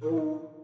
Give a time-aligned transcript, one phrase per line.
[0.00, 0.57] tere,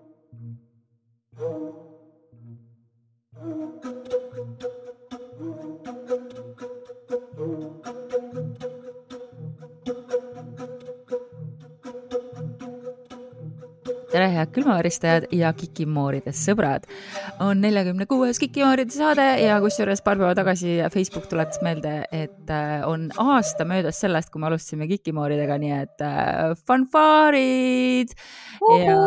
[14.44, 16.86] head külmaväristajad ja Kikimooridest sõbrad.
[17.40, 22.82] on neljakümne kuues Kikimooride saade ja kusjuures paar päeva tagasi Facebook tuletas meelde, et äh,
[22.86, 28.14] on aasta möödas sellest, kui me alustasime Kikimooridega, nii et äh, fanfaarid
[28.84, 28.98] ja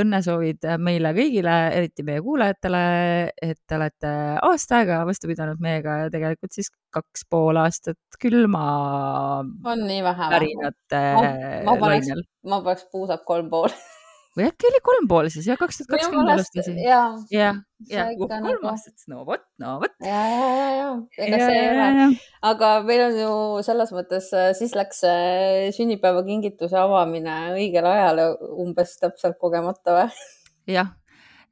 [0.00, 2.84] õnnesoovid meile kõigile, eriti meie kuulajatele,
[3.42, 8.64] et te olete aasta aega vastu pidanud meiega ja tegelikult siis kaks pool aastat külma.
[9.42, 10.38] on nii vähe või?
[10.38, 11.04] pärinate
[11.64, 12.24] lainel.
[12.44, 13.72] ma paneks puusad kolm pool
[14.36, 15.46] või äkki oli kolm pool siis?
[15.48, 16.80] Jah, kaks tuhat kakskümmend alustasin.
[16.82, 17.00] ja,
[17.34, 17.52] ja,
[17.90, 18.70] ja kolm nagu...
[18.72, 19.94] aastat, no vot, no vot.
[20.04, 20.88] ja, ja, ja, ja,
[21.26, 22.08] ega see ei ole,
[22.50, 28.26] aga meil on ju selles mõttes, äh, siis läks äh, sünnipäevakingituse avamine õigel ajal
[28.64, 30.28] umbes täpselt kogemata või?
[30.78, 30.94] jah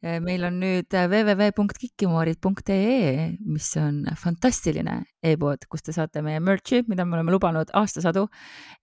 [0.03, 7.07] meil on nüüd eh, www.kikimoorid.ee, mis on fantastiline e-pood, kus te saate meie merch'i, mida
[7.07, 8.25] me oleme lubanud aastasadu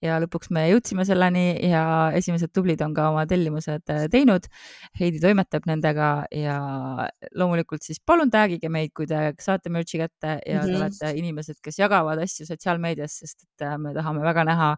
[0.06, 1.81] ja lõpuks me jõudsime selleni ja
[2.16, 4.44] esimesed tublid on ka oma tellimused eh, teinud.
[5.00, 6.58] Heidi toimetab nendega ja
[7.36, 10.64] loomulikult siis palun tag'ige meid, kui te saate merch'i kätte ja mm -hmm.
[10.64, 10.81] te mhm.
[10.81, 14.78] olete inimesed, kes jagavad asju sotsiaalmeedias, sest et me tahame väga näha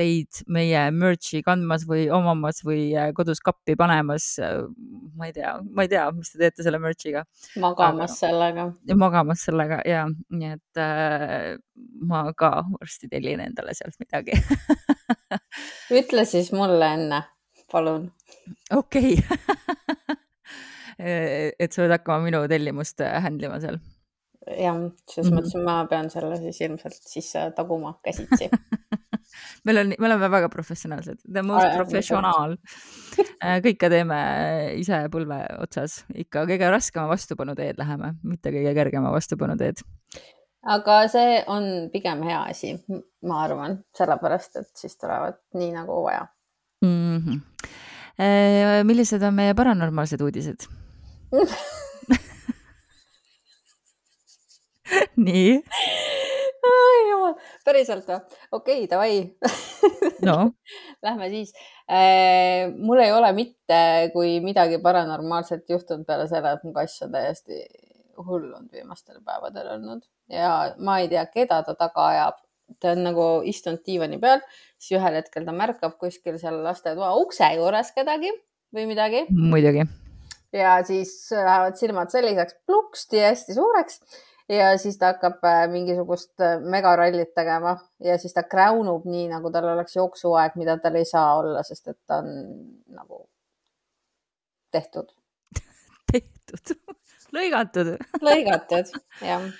[0.00, 4.32] teid meie merch'i kandmas või omamas või äh, kodus kappi panemas.
[4.40, 4.62] Äh,
[5.18, 7.24] ma ei tea, ma ei tea, mis te teete selle merch'iga.
[7.60, 8.66] magamas Aga, sellega.
[9.00, 11.58] magamas sellega ja, nii et äh,
[12.08, 14.36] ma ka varsti tellin endale sealt midagi
[16.00, 17.22] ütle siis mulle enne,
[17.72, 18.10] palun.
[18.76, 20.18] okei okay.
[21.00, 23.80] et sa pead hakkama minu tellimust handle ima seal
[24.46, 25.36] jah, selles mm -hmm.
[25.36, 28.48] mõttes ma pean selle siis ilmselt sisse taguma käsitsi
[29.64, 32.56] meil on, me oleme väga professionaalsed, the most professional.
[33.42, 34.20] Äh, kõike teeme
[34.80, 39.82] ise põlve otsas, ikka kõige raskema vastupanu teed läheme, mitte kõige kergema vastupanu teed.
[40.62, 42.74] aga see on pigem hea asi,
[43.24, 46.26] ma arvan, sellepärast et siis tulevad nii nagu vaja
[46.84, 47.16] mm.
[47.16, 48.84] -hmm.
[48.84, 50.68] millised on meie paranormaalsed uudised
[55.26, 55.58] nii
[57.10, 57.34] jumal,
[57.64, 58.18] päriselt või?
[58.52, 59.14] okei okay,, davai
[60.28, 60.52] no.
[61.04, 61.52] Lähme siis
[61.90, 62.70] äh,.
[62.76, 67.64] mul ei ole mitte kui midagi paranormaalset juhtunud peale selle, et mu kass on täiesti
[68.20, 72.40] hullunud viimastel päevadel olnud ja ma ei tea, keda ta taga ajab.
[72.80, 74.42] ta on nagu istunud diivani peal,
[74.78, 78.30] siis ühel hetkel ta märkab kuskil seal lastetoa ukse juures kedagi
[78.74, 79.24] või midagi.
[79.30, 79.86] muidugi.
[80.54, 84.02] ja siis lähevad silmad selliseks pluksti hästi suureks
[84.50, 87.76] ja siis ta hakkab äh, mingisugust äh, megarallit tegema.
[88.02, 91.92] Ja siis ta kräunub nii, nagu tal oleks jooksuaeg, mida tal ei saa olla, sest
[91.92, 92.30] et ta on
[92.96, 93.24] nagu
[94.74, 95.12] tehtud.
[96.12, 96.76] Tehtud.
[97.36, 97.94] Lõigatud.
[98.26, 99.50] Lõigatud, jah.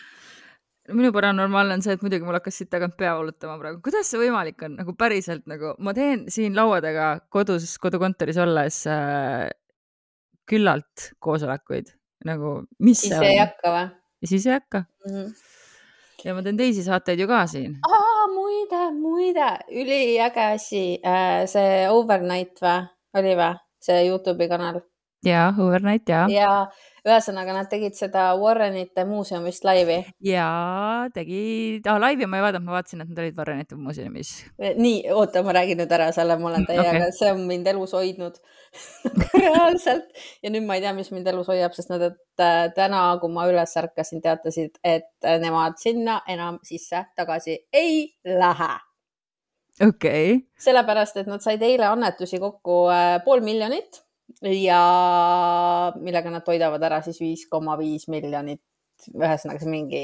[0.91, 4.19] Minu paranormaalne on see, et muidugi mul hakkas siit tagant pea valutama praegu, kuidas see
[4.19, 9.47] võimalik on, nagu päriselt nagu ma teen siin laua taga kodus, kodukontoris olles äh,
[10.51, 11.95] küllalt koosolekuid.
[12.27, 13.87] Nagu, mis ise ei hakka või?
[14.21, 15.15] Ja siis ei hakka mm.
[15.15, 15.33] -hmm.
[16.25, 17.79] ja ma teen teisi saateid ju ka siin.
[18.35, 24.81] muide, muide, üliäge asi, äh, see Overnight või, oli või, see Youtube'i kanal?
[25.25, 26.27] ja, Overnight ja.
[26.31, 26.53] ja
[27.07, 30.01] ühesõnaga nad tegid seda Warrenite muuseumist laivi.
[30.25, 30.49] ja
[31.15, 34.33] tegid ah,, laivi ma ei vaadanud, ma vaatasin, et nad olid Warrenite muuseumis.
[34.59, 37.95] nii, oota, ma räägin nüüd ära selle, ma olen täiega okay., see on mind elus
[37.97, 38.37] hoidnud
[39.39, 43.33] reaalselt ja nüüd ma ei tea, mis mind elus hoiab, sest nad äh, täna, kui
[43.33, 48.73] ma üles ärkasin, teatasid, et nemad sinna enam sisse tagasi ei lähe
[49.81, 50.47] okei okay..
[50.61, 54.03] sellepärast, et nad said eile annetusi kokku äh, pool miljonit
[54.43, 58.63] ja millega nad toidavad ära siis viis koma viis miljonit.
[59.17, 60.03] ühesõnaga see mingi.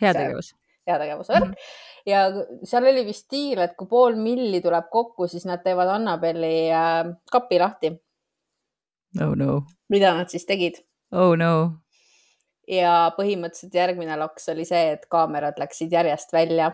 [0.00, 0.52] heategevus.
[0.86, 2.02] heategevuse värk mm -hmm.
[2.06, 6.70] ja seal oli vist diil, et kui pool milli tuleb kokku, siis nad teevad Annabeli
[6.70, 7.96] äh, kapi lahti.
[9.22, 9.62] Oh no.
[9.88, 10.84] mida nad siis tegid?
[11.12, 11.78] Oh no.
[12.68, 16.72] ja põhimõtteliselt järgmine loks oli see, et kaamerad läksid järjest välja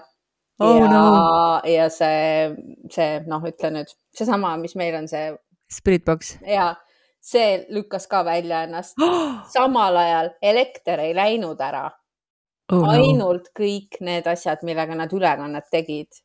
[0.62, 0.76] oh,.
[0.81, 2.52] ja no., ja see,
[2.90, 5.32] see noh, ütle nüüd seesama, mis meil on see.
[5.72, 6.36] Spiritbox.
[6.46, 6.74] ja
[7.22, 9.42] see lükkas ka välja ennast oh!.
[9.54, 11.86] samal ajal elekter ei läinud ära
[12.72, 12.86] oh,.
[12.90, 13.56] ainult no.
[13.58, 16.22] kõik need asjad, millega nad ülekannet tegid,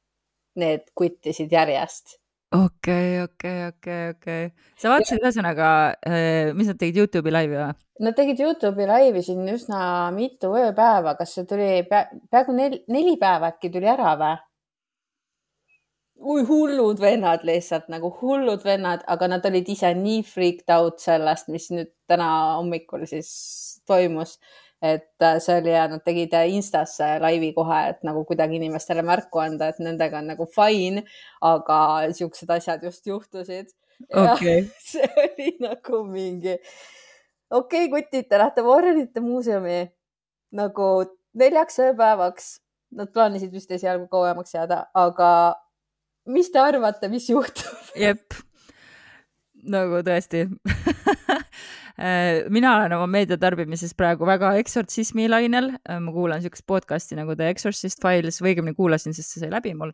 [0.57, 2.17] need kuttisid järjest.
[2.55, 4.47] okei, okei, okei, okei.
[4.79, 5.69] sa vaatasid ühesõnaga,
[6.07, 7.69] äh, mis nad tegid Youtube'i laivi või?
[8.07, 9.79] Nad tegid Youtube'i laivi siin üsna
[10.15, 14.35] mitu ööpäeva, kas see tuli pea, peaaegu neli, neli päeva äkki tuli ära või?
[16.22, 21.69] Hullud vennad lihtsalt nagu hullud vennad, aga nad olid ise nii freaked out sellest, mis
[21.72, 24.40] nüüd täna hommikul siis toimus.
[24.81, 29.42] et äh, see oli ja nad tegid Instasse laivi kohe, et nagu kuidagi inimestele märku
[29.42, 31.02] anda, et nendega on nagu fine,
[31.42, 31.78] aga
[32.14, 33.74] siuksed asjad just juhtusid.
[34.14, 34.68] Okay.
[34.92, 36.60] see oli nagu mingi,
[37.50, 39.88] okei okay,, kutid, te lähete Warrenite muuseumi
[40.54, 40.90] nagu
[41.34, 42.58] neljaks ööpäevaks.
[42.98, 45.30] Nad plaanisid vist esialgu kauemaks jääda, aga
[46.27, 47.91] mis te arvate, mis juhtub?
[48.06, 48.38] jep,
[49.68, 50.45] nagu tõesti
[52.53, 58.03] mina olen oma meediatarbimises praegu väga eksortsismi lainel, ma kuulan niisugust podcast'i nagu The Exorcist
[58.03, 59.94] Files või õigemini kuulasin, sest see sai läbi mul.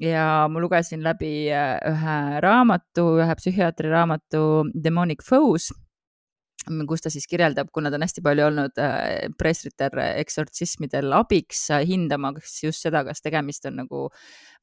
[0.00, 5.68] ja ma lugesin läbi äh, ühe raamatu, ühe psühhiaatri raamatu Demonic Foes
[6.88, 11.84] kus ta siis kirjeldab, kuna ta on hästi palju olnud äh, preestriter eksortsismidel abiks, äh,
[11.88, 14.06] hindamaks just seda, kas tegemist on nagu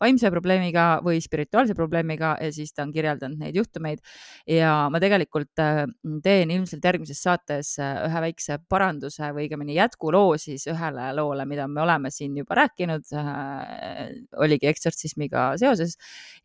[0.02, 4.02] vaimse probleemiga või spirituaalse probleemiga ja siis ta on kirjeldanud neid juhtumeid.
[4.50, 5.84] ja ma tegelikult äh,
[6.24, 11.84] teen ilmselt järgmises saates ühe väikse paranduse või õigemini jätkuloo siis ühele loole, mida me
[11.86, 14.10] oleme siin juba rääkinud äh,,
[14.42, 15.98] oligi eksortsismiga seoses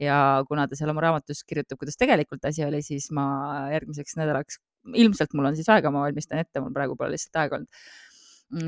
[0.03, 3.27] ja kuna ta seal oma raamatus kirjutab, kuidas tegelikult asi oli, siis ma
[3.73, 4.61] järgmiseks nädalaks
[4.95, 7.87] ilmselt mul on siis aega, ma valmistan ette, mul praegu pole lihtsalt aega olnud.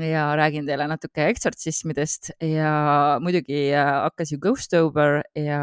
[0.03, 2.71] Ja räägin teile natuke eksortsismidest ja
[3.23, 5.61] muidugi äh, hakkas ju Ghostober ja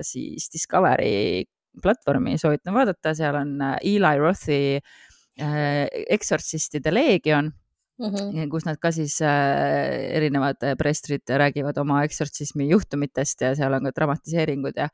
[0.00, 1.44] siis Discovery
[1.82, 7.52] platvormi soovitan vaadata, seal on äh, Eli Rothi äh, eksortsistide leegion
[8.00, 8.48] mm, -hmm.
[8.50, 13.92] kus nad ka siis äh, erinevad preestrid räägivad oma eksortsismi juhtumitest ja seal on ka
[13.96, 14.88] dramatiseeringud ja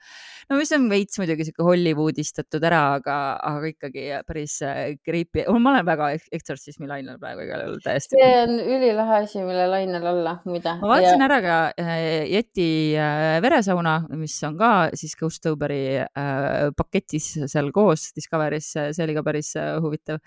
[0.50, 3.16] no mis on veits muidugi sihuke Hollywoodistatud ära, aga,
[3.50, 5.46] aga ikkagi päris äh, creepy.
[5.58, 8.18] ma olen väga eksortsismi lainel praegu igal juhul täiesti.
[8.18, 10.76] see on ülilahe asi, mille lainel olla, muide.
[10.82, 11.30] ma vaatasin ja...
[11.30, 11.94] ära ka äh,
[12.32, 12.68] Yeti
[12.98, 19.26] äh, veresauna, mis on ka siis Ghostoberi äh, paketis seal koos Discovery's, see oli ka
[19.26, 20.22] päris äh, huvitav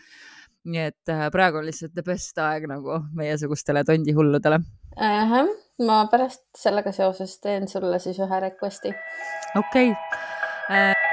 [0.65, 4.59] nii et äh, praegu on lihtsalt the best aeg nagu meiesugustele tondihulludele.
[4.99, 5.51] -huh.
[5.87, 8.95] ma pärast sellega seoses teen sulle siis ühe request'i.
[9.55, 9.95] okei okay.
[10.69, 11.09] uh....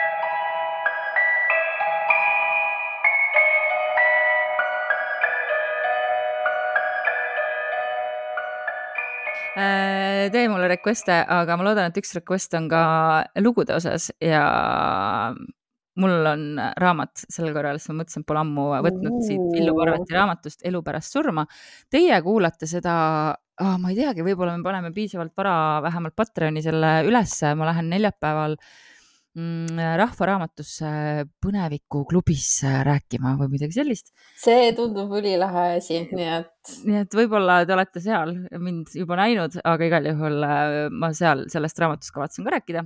[9.57, 12.81] Äh, tee mulle request'e, aga ma loodan, et üks request on ka
[13.41, 14.43] lugude osas ja
[16.03, 16.45] mul on
[16.81, 20.83] raamat sel korral, sest ma mõtlesin, et pole ammu võtnud siit Villu Parveti raamatust Elu
[20.85, 21.47] pärast surma.
[21.93, 22.97] Teie kuulate seda
[23.33, 27.89] oh,, ma ei teagi, võib-olla me paneme piisavalt vara vähemalt Patreoni selle ülesse, ma lähen
[27.95, 28.57] neljapäeval
[29.39, 30.91] mm, Rahva Raamatusse
[31.43, 32.51] Põnevikuklubis
[32.87, 34.13] rääkima või midagi sellist.
[34.43, 36.75] see tundub ülilahe asi, nii et.
[36.89, 41.47] nii et võib-olla te olete seal mind juba näinud, aga igal juhul äh, ma seal
[41.53, 42.85] sellest raamatust kavatsen ka rääkida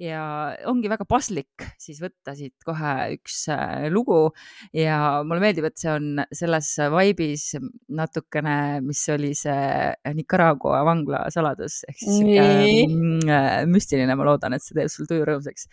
[0.00, 0.22] ja
[0.70, 4.26] ongi väga paslik siis võtta siit kohe üks äh, lugu
[4.74, 7.46] ja mulle meeldib, et see on selles vibe'is
[7.94, 12.46] natukene, mis oli see Nicaragua vangla saladus ehk siis sihuke
[12.88, 15.68] mm, äh, müstiline, ma loodan, et see teeb sul tuju rõõmsaks.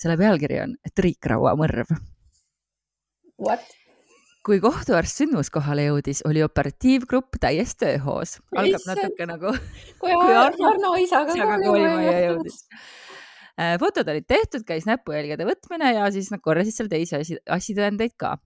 [0.00, 1.94] selle pealkiri on Triikraua mõrv.
[3.40, 3.76] What?
[4.40, 8.38] kui kohtuarst sündmuskohale jõudis, oli operatiivgrupp täies tööhoos.
[8.56, 9.52] algab natuke nagu.
[10.00, 13.09] kui Arno isaga koolimaja jõudis Äh,
[13.80, 18.36] fotod olid tehtud, käis näpujälgede võtmine ja siis nad korjasid seal teisi asju, asitõendeid ka.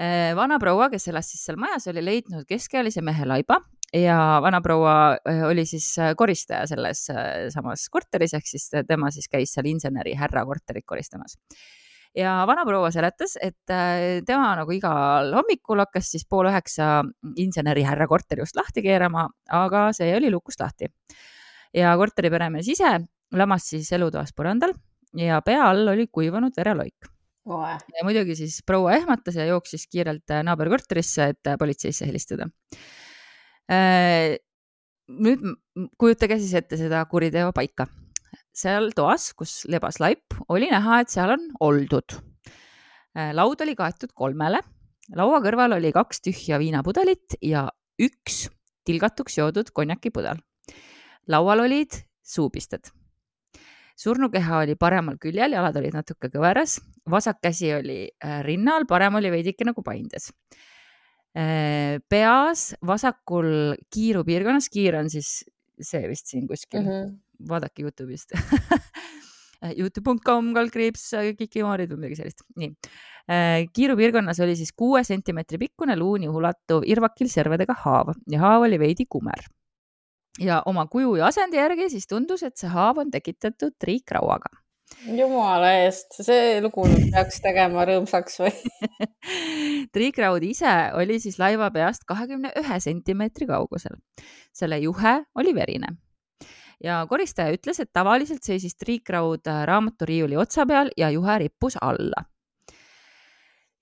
[0.00, 3.58] Äh, vanaproua, kes elas siis seal majas, oli leidnud keskealise mehe laiba
[3.92, 7.04] ja vanaproua äh, oli siis koristaja selles
[7.52, 11.36] samas korteris, ehk siis tema siis käis seal inseneri härra korterit koristamas
[12.16, 13.70] ja vanaproua seletas, et
[14.26, 17.04] tema nagu igal hommikul hakkas siis pool üheksa
[17.38, 20.90] inseneri härra korteri ust lahti keerama, aga see oli lukust lahti.
[21.74, 22.98] ja korteri peremees ise
[23.36, 24.74] lamas siis elutoas põrandal
[25.18, 27.08] ja pea all oli kuivanud vereloik.
[27.46, 32.46] ja muidugi siis proua ehmatas ja jooksis kiirelt äh, naaberkorterisse, et äh, politseisse helistada.
[33.70, 34.36] Äh,
[35.10, 35.42] nüüd
[35.98, 37.86] kujutage siis ette seda kuriteo paika.
[38.54, 42.18] seal toas, kus lebas laip, oli näha, et seal on oldud.
[43.34, 44.60] laud oli kaetud kolmele,
[45.16, 47.66] laua kõrval oli kaks tühja viinapudelit ja
[47.98, 48.48] üks
[48.84, 50.38] tilgatuks joodud konjakipudel.
[51.26, 52.92] laual olid suupisted
[54.00, 56.78] surnukeha oli paremal küljel, jalad olid natuke kõveras,
[57.10, 60.30] vasak käsi oli äh, rinnal, parem oli veidike nagu paindes.
[61.36, 65.40] Äh, peas vasakul kiiru piirkonnas, kiir on siis
[65.80, 67.12] see vist siin kuskil mm, -hmm.
[67.48, 68.34] vaadake Youtube'ist
[69.80, 71.04] Youtube.com kaldkriips
[71.38, 72.72] kikimoorid või midagi sellist, nii.
[73.30, 78.66] Äh, kiiru piirkonnas oli siis kuue sentimeetri pikkune luuni ulatuv irvakil servedega haav ja haav
[78.66, 79.44] oli veidi kumer
[80.38, 84.52] ja oma kuju ja asendi järgi siis tundus, et see haav on tekitatud triikrauaga.
[85.06, 88.50] Jumala eest, see lugu peaks tegema rõõmsaks või?
[89.94, 93.96] Triikraud ise oli siis laiva peast kahekümne ühe sentimeetri kaugusel.
[94.52, 95.94] selle juhe oli verine.
[96.82, 102.24] Ja koristaja ütles, et tavaliselt seisis triikraud raamaturiiuli otsa peal ja juhe rippus alla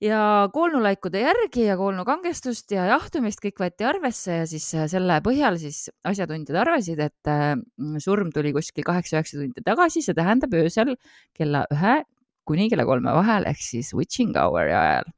[0.02, 5.58] ja koolnulaikude järgi ja koolnukangestust ja jahtumist kõik võeti arvesse ja siis äh, selle põhjal
[5.60, 7.54] siis asjatundjad arvasid, et äh,
[8.02, 10.94] surm tuli kuskil kaheksa-üheksa tundi tagasi, see tähendab öösel
[11.36, 12.00] kella ühe
[12.48, 15.10] kuni kella kolme vahel ehk siis witching hour'i ajal.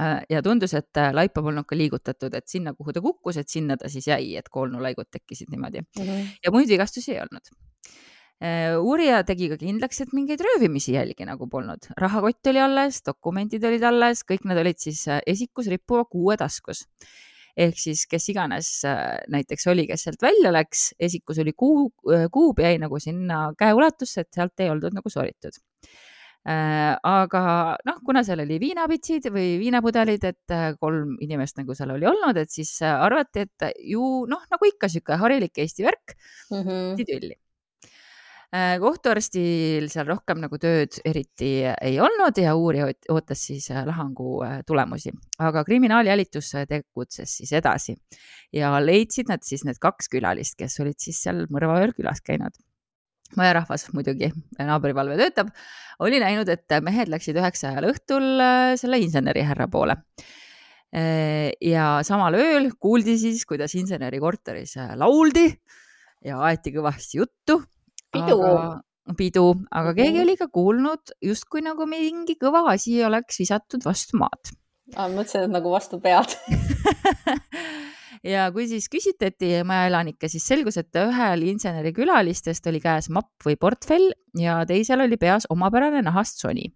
[0.00, 3.76] Äh, ja tundus, et laipa polnud ka liigutatud, et sinna, kuhu ta kukkus, et sinna
[3.76, 6.36] ta siis jäi, et koolnulaigud tekkisid niimoodi mm -hmm.
[6.44, 7.52] ja muid vigastusi ei olnud
[8.38, 13.82] uurija tegi ka kindlaks, et mingeid röövimisi jälgi nagu polnud, rahakott oli alles, dokumendid olid
[13.82, 16.84] alles, kõik need olid siis äh, esikus rippuva kuue taskus.
[17.58, 21.88] ehk siis kes iganes äh, näiteks oli, kes sealt välja läks, esikus oli kuu,
[22.30, 25.58] kuub jäi nagu sinna käeulatusse, et sealt ei oldud nagu soritud
[26.48, 27.40] aga
[27.84, 32.48] noh, kuna seal oli viinapitsid või viinapudelid, et kolm inimest nagu seal oli olnud, et
[32.48, 36.94] siis arvati, et ju noh, nagu ikka sihuke harilik Eesti värk mm, -hmm.
[37.34, 37.47] Äh,
[38.80, 44.62] kohtuarstil seal rohkem nagu tööd eriti ei olnud ja uurija ootas siis äh, lahangu äh,
[44.66, 45.12] tulemusi,
[45.44, 47.98] aga kriminaaljälitus tegutses siis edasi.
[48.52, 52.56] Ja leidsid nad siis need kaks külalist, kes olid siis seal mõrvaööl külas käinud.
[53.36, 55.52] Majarahvas muidugi, naabrivalve töötab,
[56.00, 58.40] oli näinud, et mehed läksid üheksa ajal õhtul
[58.80, 59.98] selle insenerihärra poole.
[60.88, 65.50] ja samal ööl kuuldi siis, kuidas inseneri korteris lauldi
[66.24, 67.60] ja aeti kõvasti juttu
[68.14, 68.38] pidu.
[69.16, 74.52] pidu, aga keegi oli ka kuulnud justkui nagu mingi kõva asi oleks visatud vastu maad.
[74.96, 76.34] ma mõtlesin, et nagu vastu pead
[78.34, 83.56] ja kui siis küsitleti majaelanikke, siis selgus, et ühel inseneri külalistest oli käes mapp või
[83.60, 86.68] portfell ja teisel oli peas omapärane nahast soni.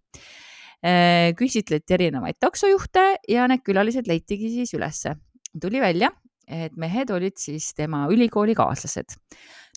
[0.82, 5.14] Äh, küsitleti erinevaid taksojuhte ja need külalised leitigi siis ülesse.
[5.60, 6.08] tuli välja,
[6.48, 9.14] et mehed olid siis tema ülikoolikaaslased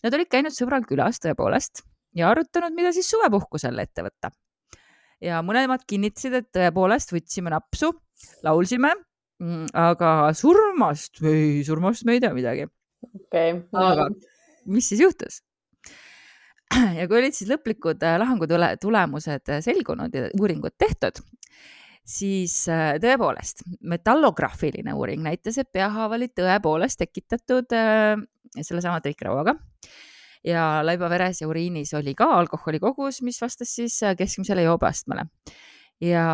[0.06, 1.82] Nad olid käinud sõbral külas tõepoolest
[2.14, 4.30] ja arutanud, mida siis suvepuhkusel ette võtta.
[5.24, 7.90] ja mõlemad kinnitasid, et tõepoolest võtsime napsu,
[8.46, 8.92] laulsime,
[9.42, 12.68] mm, aga surmast, ei, surmast me ei tea midagi
[13.16, 13.58] okay..
[13.72, 14.10] aga
[14.66, 15.40] mis siis juhtus?
[16.98, 18.48] ja kui olid siis lõplikud äh, lahangu
[18.82, 21.20] tulemused selgunud ja uuringud tehtud,
[22.06, 28.16] siis äh, tõepoolest metallograafiline uuring näitas, et peahaав oli tõepoolest tekitatud äh,
[28.54, 29.56] sellesama triikrauaga
[30.46, 35.26] ja laibaveres ja uriinis oli ka alkoholi kogus, mis vastas siis äh, keskmisele joobeastmele.
[36.00, 36.26] ja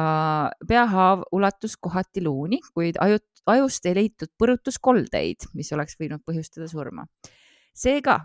[0.69, 7.07] peahaav ulatus kohati luuni, kuid ajut, ajust ei leitud põrutuskoldeid, mis oleks võinud põhjustada surma.
[7.75, 8.21] seega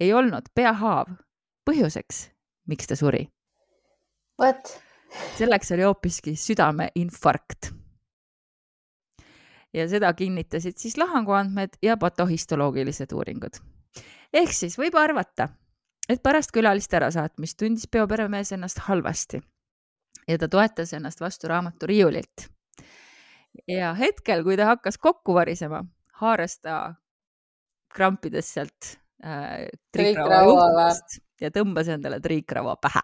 [0.00, 1.12] ei olnud peahaav
[1.68, 2.30] põhjuseks,
[2.66, 3.26] miks ta suri.
[4.40, 4.80] vot
[5.38, 7.72] selleks oli hoopiski südameinfarkt.
[9.74, 13.60] Ja seda kinnitasid siis lahanguandmed ja patohistoloogilised uuringud.
[14.32, 15.48] ehk siis võib arvata,
[16.08, 19.40] et pärast külaliste ärasaatmist tundis peoperemees ennast halvasti
[20.28, 22.48] ja ta toetas ennast vastu raamatu riiulilt.
[23.68, 26.94] ja hetkel, kui ta hakkas kokku varisema, haaras ta
[27.94, 33.02] krampides sealt äh, triikrava juhtmest ja tõmbas endale triikrava pähe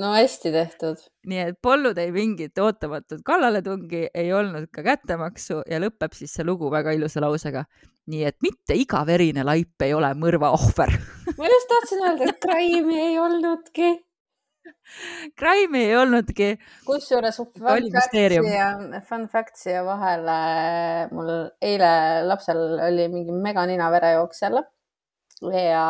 [0.00, 1.00] no hästi tehtud.
[1.28, 6.46] nii et polnud ei mingit ootamatut kallaletungi, ei olnud ka kättemaksu ja lõpeb siis see
[6.48, 7.64] lugu väga ilusa lausega.
[8.12, 10.94] nii et mitte iga verine laip ei ole mõrva ohver
[11.38, 13.92] ma just tahtsin öelda, et crime'i ei olnudki.
[15.38, 16.48] Crime'i ei olnudki.
[16.86, 18.68] kusjuures fun fact siia,
[19.08, 20.38] fun fact siia vahele,
[21.12, 21.92] mul eile
[22.28, 24.64] lapsel oli mingi meganina verejooks jälle
[25.50, 25.86] ja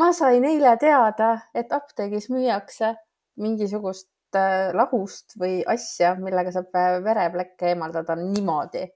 [0.00, 2.94] ma sain eile teada, et apteegis müüakse
[3.40, 8.86] mingisugust äh, lahust või asja, millega saab äh, vereplekke eemaldada niimoodi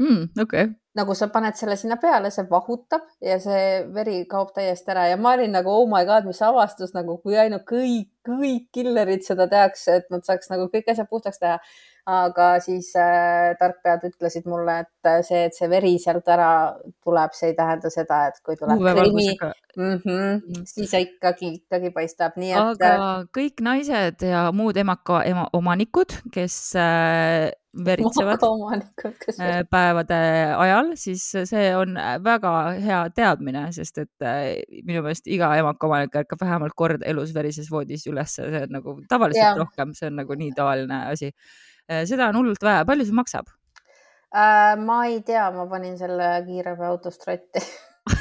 [0.00, 0.32] mm,.
[0.38, 0.72] okei okay.
[0.94, 5.08] Nagu sa paned selle sinna peale, see vahutab ja see veri kaob täiesti ära.
[5.10, 9.26] Ja ma olin nagu oh my god, mis avastus nagu, kui ainult kõik, kõik killerid
[9.26, 11.58] seda tehakse, et nad saaks nagu kõik asjad puhtaks teha.
[12.04, 16.48] Aga siis äh, tarkpead ütlesid mulle, et äh, see, et see veri sealt ära
[17.00, 19.30] tuleb, see ei tähenda seda, et kui tuleb krimi,
[19.76, 22.60] mm -hmm, siis ikkagi, ikkagi paistab, nii et.
[22.60, 27.48] aga äh, kõik naised ja muud emaka ema, omanikud, kes äh,
[27.84, 28.44] veritsevad
[29.40, 30.20] äh, päevade
[30.56, 36.22] ajal, siis see on väga hea teadmine, sest et äh, minu meelest iga emaka omanik
[36.22, 39.54] ärkab vähemalt kord elus verises voodis üles, see on nagu tavaliselt ja.
[39.58, 41.32] rohkem, see on nagu nii tavaline asi
[41.90, 43.50] Äh, seda on hullult vaja, palju see maksab?
[44.32, 44.76] äh,?
[44.80, 47.60] ma ei tea, ma panin selle kiirabiautost rotti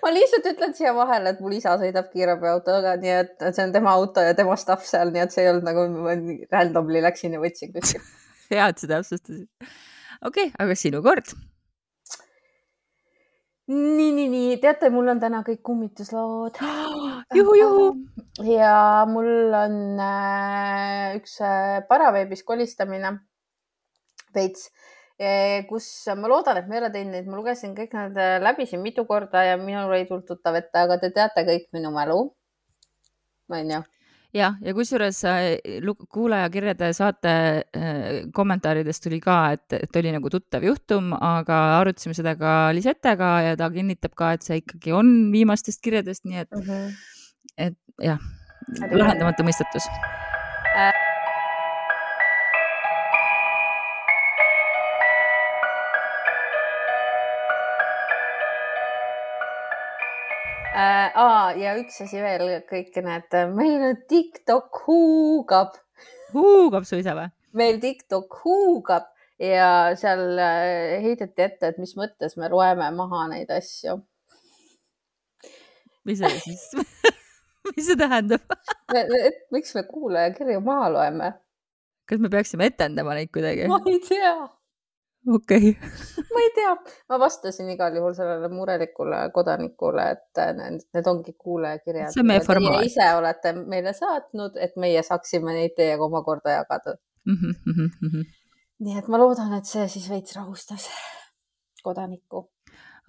[0.00, 3.92] ma lihtsalt ütlen siia vahele, et mul isa sõidab kiirabiautoga, nii et see on tema
[3.92, 5.84] auto ja tema stuff seal, nii et see ei olnud nagu
[6.48, 8.08] randomly läksin ja võtsin kuskilt.
[8.54, 9.48] hea, et sa täpsustasid.
[10.22, 11.32] Okei okay,, aga sinu kord.
[13.70, 16.58] nii, nii, nii, teate, mul on täna kõik kummituslood.
[17.38, 17.88] juhu, juhu.
[18.46, 23.18] ja mul on äh, üks äh, paraveebis kolistamine
[24.34, 24.70] veits
[25.20, 25.86] Eh, kus
[26.16, 28.80] ma loodan, et ma ei ole teinud neid, ma lugesin kõik nad äh, läbi siin
[28.80, 32.22] mitu korda ja minul ei tulnud tuttav ette, aga te teate kõik minu mälu.
[33.52, 33.82] onju
[34.36, 35.46] jah, ja kusjuures äh,
[36.12, 37.34] kuulajakirjade saate
[37.76, 43.32] äh, kommentaaridest tuli ka, et, et oli nagu tuttav juhtum, aga arutasime seda ka Lisetega
[43.48, 46.98] ja ta kinnitab ka, et see ikkagi on viimastest kirjadest, nii et mm, -hmm.
[47.68, 47.78] et
[48.10, 48.20] jah,
[48.92, 49.88] lahendamata mõistatus
[60.74, 61.10] äh,.
[61.14, 65.78] Aa, ja üks asi veel, kõik need, meil on TikTok huugab.
[66.34, 67.30] huugab suisa või?
[67.52, 69.08] meil TikTok huugab
[69.40, 73.98] ja seal äh, heideti ette, et mis mõttes me loeme maha neid asju.
[76.06, 76.68] mis see siis
[77.74, 78.44] mis see tähendab
[79.54, 81.32] miks me kuulajakirju maha loeme?
[82.08, 83.68] kas me peaksime etendama neid kuidagi?
[83.70, 84.34] ma ei tea
[85.28, 85.90] okei okay.
[86.34, 86.72] ma ei tea,
[87.08, 92.12] ma vastasin igal juhul sellele murelikule kodanikule, et need, need ongi kuulajakirjad.
[92.14, 92.84] see on meie formaat.
[92.88, 97.36] ise olete meile saatnud, et meie saaksime neid teiega omakorda jagada mm.
[97.36, 98.24] -hmm, mm -hmm.
[98.86, 100.88] nii et ma loodan, et see siis veits rahustas
[101.82, 102.48] kodanikku.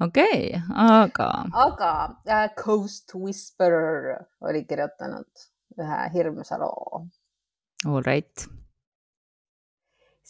[0.02, 1.32] okei okay,, aga.
[1.54, 1.94] aga
[2.28, 5.48] äh, Ghost Whisperer oli kirjutanud
[5.80, 7.06] ühe hirmsa loo.
[7.86, 8.61] All right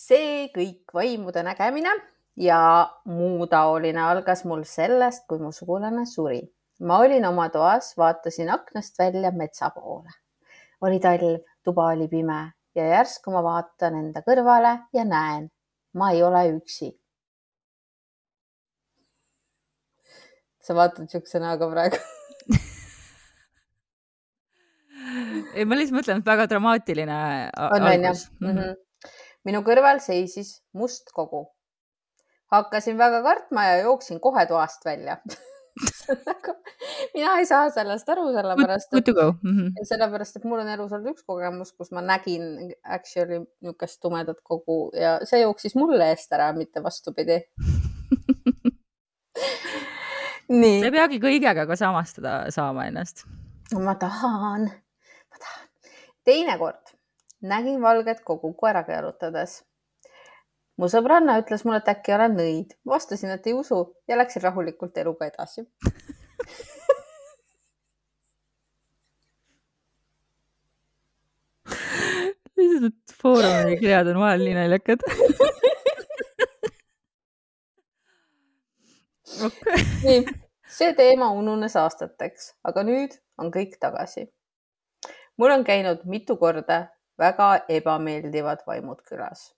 [0.02, 1.92] see kõik vaimude nägemine
[2.42, 2.60] ja
[3.06, 6.42] muu taoline algas mul sellest, kui mu sugulane suri.
[6.82, 10.10] ma olin oma toas, vaatasin aknast välja metsa poole.
[10.82, 15.50] oli talv, tuba oli pime ja järsku ma vaatan enda kõrvale ja näen,
[15.94, 16.98] ma ei ole üksi.
[20.62, 21.98] sa vaatad siukse näoga praegu
[25.58, 27.18] ei, ma lihtsalt mõtlen, et väga dramaatiline.
[27.58, 28.91] on, on -hmm
[29.48, 31.48] minu kõrval seisis must kogu.
[32.52, 35.18] hakkasin väga kartma ja jooksin kohe toast välja
[37.16, 39.86] mina ei saa sellest aru, sellepärast et, mm -hmm.
[39.88, 44.92] sellepärast, et mul on elus olnud üks kogemus, kus ma nägin actually niisugust tumedat kogu
[44.94, 47.40] ja see jooksis mulle eest ära, mitte vastupidi
[50.62, 50.84] nii.
[50.84, 53.26] ei peagi kõigega ka samastada saama ennast.
[53.80, 54.68] ma tahan,
[55.32, 55.68] ma tahan.
[56.26, 56.91] teinekord
[57.42, 59.64] nägin valget kogu koeraga jalutades.
[60.78, 62.78] mu sõbranna ütles mulle, et äkki olen nõid.
[62.86, 65.68] vastasin, et ei usu ja läksin rahulikult eluga edasi
[72.62, 75.00] lihtsalt, Foorumi kirjad on vahel nii naljakad
[79.48, 79.84] okay..
[80.04, 80.22] nii,
[80.78, 84.28] see teema ununes aastateks, aga nüüd on kõik tagasi.
[85.38, 86.78] mul on käinud mitu korda
[87.20, 89.56] väga ebameeldivad vaimud külas.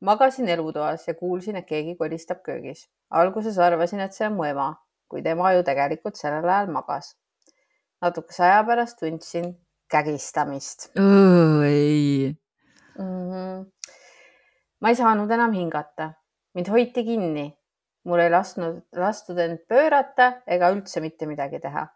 [0.00, 2.88] magasin elutoas ja kuulsin, et keegi kolistab köögis.
[3.10, 4.74] alguses arvasin, et see on mu ema,
[5.08, 7.16] kuid ema ju tegelikult sellel ajal magas.
[8.02, 9.54] natukese aja pärast tundsin
[9.90, 10.90] kägistamist.
[11.64, 12.36] ei
[12.98, 13.04] mm.
[13.04, 13.70] -hmm.
[14.80, 16.12] ma ei saanud enam hingata,
[16.54, 17.58] mind hoiti kinni,
[18.04, 21.86] mul ei lasknud, lastud end pöörata ega üldse mitte midagi teha.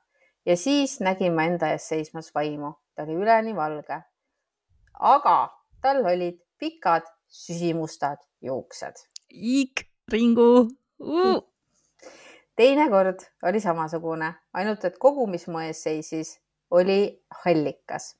[0.47, 4.03] ja siis nägin ma enda ees seismas vaimu, ta oli üleni valge,
[4.99, 5.49] aga
[5.83, 8.97] tal olid pikad süsimustad juuksed.
[9.31, 11.43] Iik, Ringu uh..
[12.57, 16.39] teinekord oli samasugune, ainult et kogu, mis mu ees seisis,
[16.71, 18.17] oli hallikas.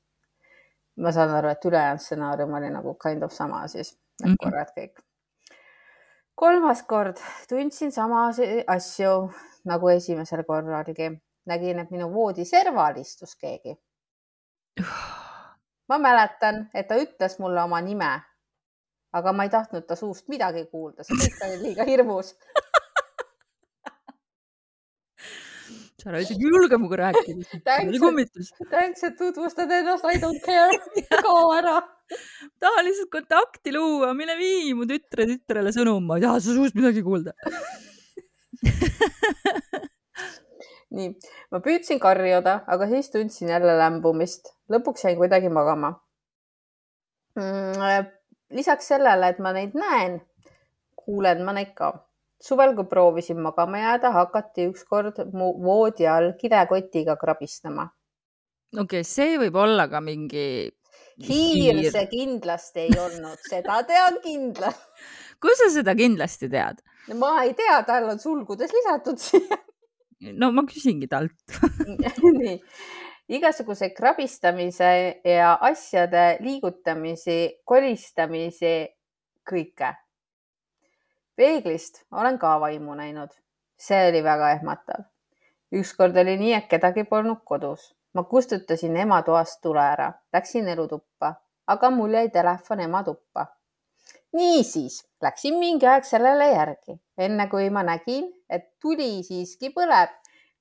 [0.99, 4.45] ma saan aru, et ülejäänud stsenaarium oli nagu kind of sama siis, need mm -hmm.
[4.45, 5.03] korrad kõik.
[6.35, 7.17] kolmas kord
[7.49, 8.31] tundsin sama
[8.67, 9.31] asju
[9.65, 11.21] nagu esimesel korralgi.
[11.47, 13.79] nägin, et minu voodi serval istus keegi
[15.89, 18.11] ma mäletan, et ta ütles mulle oma nime,
[19.17, 22.35] aga ma ei tahtnud ta suust midagi kuulda, see kõik oli liiga hirmus.
[25.99, 27.43] Sa oled isegi julge minuga rääkida.
[28.71, 30.77] Thanks, et tutvustad ennast, I don't care.
[31.25, 31.81] Kao ära.
[32.63, 36.75] tahan lihtsalt kontakti luua, mine vii mu tütre tütrele sõnum, ma ei taha su suust
[36.79, 37.35] midagi kuulda
[40.97, 41.13] nii,
[41.53, 44.55] ma püüdsin karjuda, aga siis tundsin jälle lämbumist.
[44.73, 45.95] lõpuks jäin kuidagi magama
[47.39, 48.09] mm,.
[48.57, 50.21] lisaks sellele, et ma neid näen,
[50.97, 51.93] kuulen ma neid ka.
[52.41, 57.89] suvel, kui proovisin magama jääda, hakati ükskord mu voodi all kilekotiga krabistama.
[58.75, 60.49] okei okay,, see võib olla ka mingi.
[61.29, 64.85] hiir see kindlasti ei olnud, seda tean kindlalt.
[65.43, 66.85] kus sa seda kindlasti tead?
[67.15, 69.65] ma ei tea, tal on sulgudes lisatud siia.
[70.21, 71.59] No ma küsingi talt
[72.41, 72.57] nii
[73.29, 78.89] igasuguseid krabistamise ja asjade liigutamisi, kolistamisi,
[79.51, 79.93] kõike.
[81.37, 83.31] peeglist olen ka vaimu näinud,
[83.77, 85.05] see oli väga ehmatav.
[85.73, 87.95] ükskord oli nii, et kedagi polnud kodus.
[88.15, 91.35] ma kustutasin ema toast tule ära, läksin elutuppa,
[91.67, 93.47] aga mul jäi telefon ema tuppa.
[94.37, 100.13] Niisiis läksin mingi aeg sellele järgi, enne kui ma nägin, et tuli siiski põleb,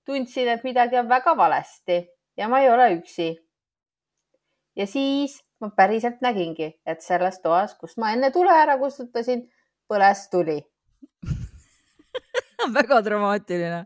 [0.08, 2.00] tundsin, et midagi on väga valesti
[2.38, 3.36] ja ma ei ole üksi.
[4.76, 9.48] ja siis ma päriselt nägingi, et selles toas, kus ma enne tule ära kustutasin,
[9.90, 10.62] põles tuli
[12.80, 13.86] väga dramaatiline.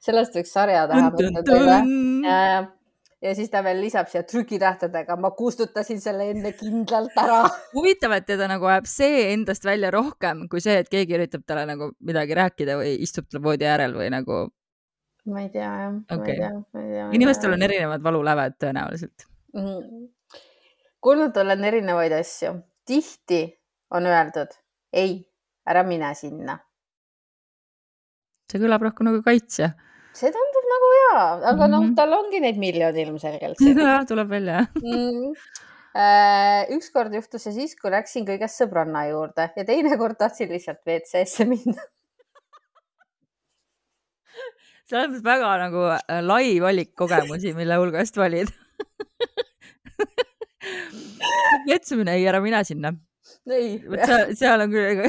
[0.00, 1.12] sellest võiks sarja teha.
[3.18, 7.40] Ja, siis ta veel lisab siia trükitähtedega, ma kustutasin selle enne kindlalt ära.
[7.76, 11.64] huvitav, et teda nagu ajab see endast välja rohkem kui see, et keegi üritab talle
[11.66, 14.44] nagu midagi rääkida või istub tal voodi äärel või nagu
[15.32, 19.66] ma ei tea jah okay., ma ei tea, inimestel on erinevad valuläved tõenäoliselt mm.
[19.66, 20.06] -hmm.
[21.04, 22.54] kuulnud olen erinevaid asju,
[22.86, 23.42] tihti
[23.90, 24.54] on öeldud
[24.92, 25.20] ei,
[25.66, 26.58] ära mine sinna.
[28.48, 29.74] see kõlab rohkem nagu kaitsja.
[30.22, 30.47] nagu
[31.08, 31.70] jaa, aga mm -hmm.
[31.70, 31.94] noh, mhm.
[31.98, 33.64] tal ongi neid miljon ilmselgelt.
[33.86, 34.84] jah, tuleb välja mm.
[34.84, 35.32] -hmm
[36.70, 41.82] ükskord juhtus see siis, kui läksin kõigest sõbranna juurde ja teinekord tahtsin lihtsalt WC-sse minna
[44.88, 48.48] selles mõttes väga nagu äh, lai valik kogemusi, mille hulgast valid
[51.68, 52.92] vetsamine, ei, ära mine sinna.
[53.48, 55.02] seal on küll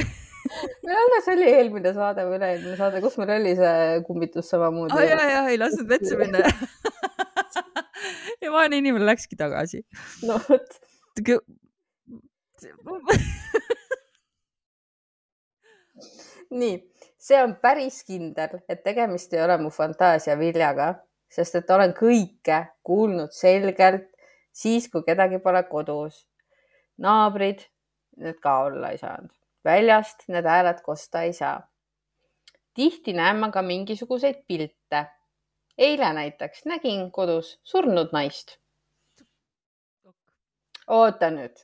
[0.84, 5.04] meil alles oli eelmine saade või üle-eelmine saade, kus meil oli see kummitus samamoodi oh,.
[5.04, 6.44] ja, ja ei lasknud vetsu minna
[8.44, 9.84] ja vaene inimene läkski tagasi.
[10.28, 10.78] no vot.
[16.50, 16.76] nii
[17.20, 20.94] see on päris kindel, et tegemist ei ole mu fantaasiaviljaga,
[21.30, 24.08] sest et olen kõike kuulnud selgelt
[24.52, 26.26] siis, kui kedagi pole kodus.
[27.00, 27.62] naabrid,
[28.20, 29.32] need ka olla ei saanud.
[29.64, 31.60] Väljast need hääled kosta ei saa.
[32.74, 35.06] tihti näen ma ka mingisuguseid pilte.
[35.78, 38.58] eile näiteks nägin kodus surnud naist.
[40.86, 41.56] oota nüüd.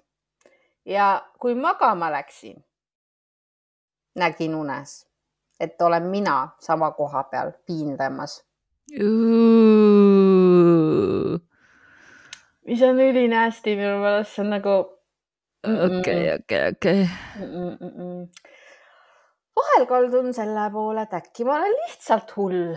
[0.85, 2.64] ja kui magama läksin,
[4.14, 5.06] nägin unes
[5.61, 8.44] et olen mina sama koha peal piinlemas.
[12.66, 14.95] mis on ülinästi minu meelest, see on nagu.
[15.66, 17.00] Okei, okei, okei.
[19.57, 22.76] vahel kaldun selle poole, et äkki ma olen lihtsalt hull.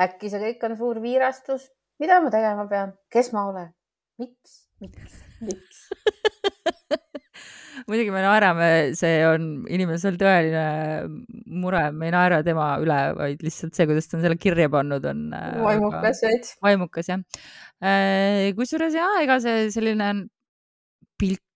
[0.00, 1.68] äkki see kõik on suur viirastus,
[2.00, 3.72] mida ma tegema pean, kes ma olen,
[4.22, 5.84] miks, miks, miks
[7.90, 10.64] muidugi me naerame, see on inimesel tõeline
[11.60, 15.06] mure, me ei naera tema üle, vaid lihtsalt see, kuidas ta on selle kirja pannud,
[15.10, 15.26] on.
[15.36, 16.56] Äh, vaimukas veits.
[16.64, 17.22] vaimukas jah.
[17.82, 20.12] Äh, kusjuures ja ega see selline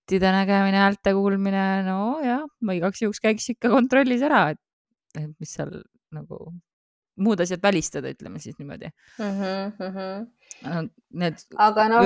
[0.05, 4.61] piltide nägemine, häälte kuulmine, no jah, ma igaks juhuks käiks ikka kontrollis ära, et,
[5.17, 6.53] et mis seal nagu
[7.25, 9.41] muud asjad välistada, ütleme siis niimoodi mm.
[9.41, 10.91] -hmm.
[11.15, 12.01] Need aga no,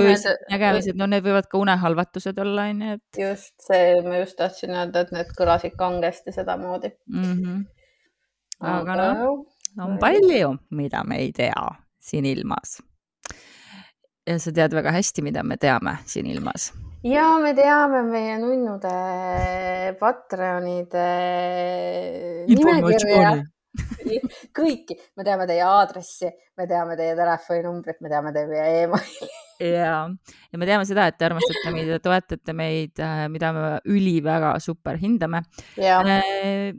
[0.51, 3.19] nägemised, no need võivad ka unehalvatused olla, onju, et.
[3.19, 7.23] just see, ma just tahtsin öelda, et need kõlasid kangesti sedamoodi mm.
[7.23, 7.65] -hmm.
[8.61, 9.47] aga, aga noh,
[9.85, 11.67] on palju, mida me ei tea
[11.99, 12.83] siin ilmas.
[14.27, 18.95] ja sa tead väga hästi, mida me teame siin ilmas ja me teame meie nunnude
[20.01, 21.07] Patreonide
[22.49, 23.33] nimekirja
[24.59, 29.31] kõiki, me teame teie aadressi, me teame teie telefoninumbrit, me teame teie emaili.
[29.63, 29.95] ja,
[30.53, 34.55] ja me teame seda, et te armastate meid ja toetate meid, äh, mida me üliväga
[34.63, 35.43] super hindame.
[35.79, 36.71] Äh,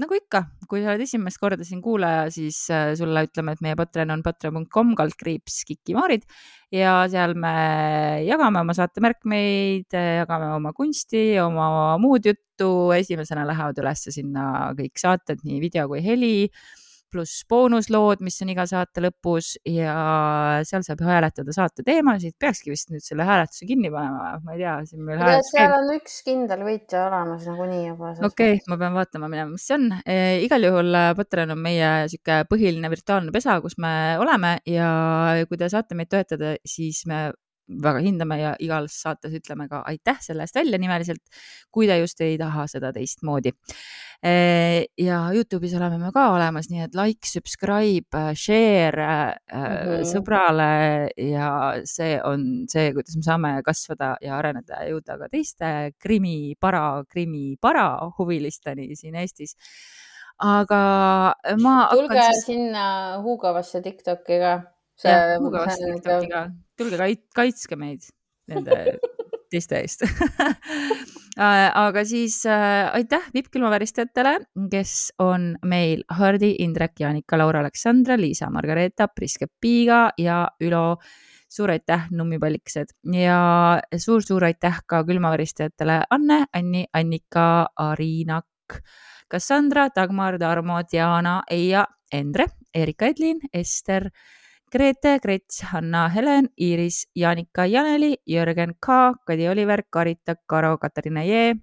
[0.00, 3.78] nagu ikka, kui sa oled esimest korda siin kuulaja, siis äh, sulle ütleme, et meie
[3.78, 6.26] Patreon on patreon.com kaldkriips kikimaarid
[6.74, 7.54] ja seal me
[8.26, 12.49] jagame oma saatemärkmeid, jagame oma kunsti, oma muud juttu.
[12.96, 14.44] Esimesena lähevad ülesse sinna
[14.78, 16.34] kõik saated, nii video kui heli
[17.10, 19.94] pluss boonuslood, mis on iga saate lõpus ja
[20.66, 22.36] seal saab hääletada saate teemasid.
[22.40, 25.66] peakski vist nüüd selle hääletuse kinni panema, ma ei tea, siin meil hääletus käib.
[25.66, 28.12] seal on üks kindel võitja olemas nagunii juba.
[28.14, 30.16] okei okay,, ma pean vaatama minema, mis see on e,.
[30.46, 34.90] igal juhul äh, Patreon on meie sihuke põhiline virtuaalne pesa, kus me oleme ja
[35.50, 37.30] kui te saate meid toetada, siis me
[37.82, 41.22] väga hindame ja igas saates ütleme ka aitäh selle eest välja nimeliselt,
[41.72, 43.52] kui te just ei taha seda teistmoodi.
[45.00, 50.04] ja Youtube'is oleme me ka olemas, nii et like, subscribe, share mm -hmm.
[50.10, 55.92] sõbrale ja see on see, kuidas me saame kasvada ja areneda ja jõuda ka teiste
[55.98, 59.56] krimipara, krimipara huvilisteni siin Eestis
[60.40, 60.82] aga
[61.60, 61.74] ma.
[61.92, 62.44] tulge siis...
[62.48, 62.84] sinna
[63.24, 64.54] huugavasse Tiktoki ka.
[65.04, 66.44] Huugavasse Tiktoki ka,
[66.78, 68.06] tulge kait, kaitske meid
[68.50, 68.98] nende
[69.50, 70.04] teiste eest.
[71.40, 74.34] Aga siis äh, aitäh vippkülmaväristajatele,
[74.70, 81.00] kes on meil Hardi, Indrek, Jaanika, Laura, Aleksandra, Liisa, Margareeta, Priske Piiga ja Ülo.
[81.50, 83.40] Suur aitäh, nummipallikesed ja
[83.98, 88.46] suur-suur aitäh ka külmaväristajatele Anne, Anni, Annika, Arinak
[89.30, 94.10] Cassandra, Dagmar, Tarmo, Diana, Eija, Endre, Erika Edlin, Ester,
[94.70, 101.54] Grete, Grets, Hanna, Helen, Iiris, Jaanika, Janeli, Jörgen K, Kadi Oliver, Karita, Karo, Katariina Jee,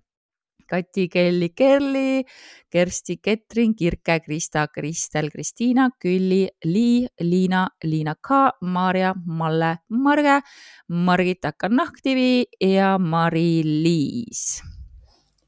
[0.68, 2.26] Kati, Kelly, Kerli,
[2.70, 10.42] Kersti, Ketrin, Kirke, Krista, Kristel, Kristiina, Külli, Lii, Liina, Liina K, Maarja, Malle, Marge,
[10.90, 14.62] Margit Akan-Nahktivi ja Mari-Liis.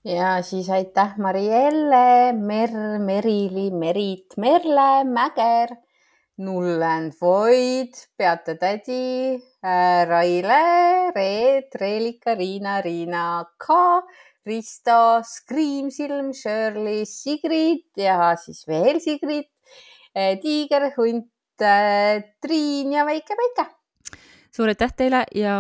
[0.06, 2.72] Ja siis aitäh Marielle, Mer,
[3.04, 5.76] Merili, Merit, Merle, Mäger,
[6.40, 14.02] Nullen, Void, Beate tädi äh,, Raile, Reet, Reelika, Riina, Riina K,
[14.48, 19.50] Risto, Scream, Silm, Shirley, Sigrid ja siis veel Sigrid
[20.14, 21.28] äh,, Tiiger, Hunt
[21.60, 23.79] äh,, Triin ja Väike Päike.
[24.56, 25.56] Suur aitäh teile ja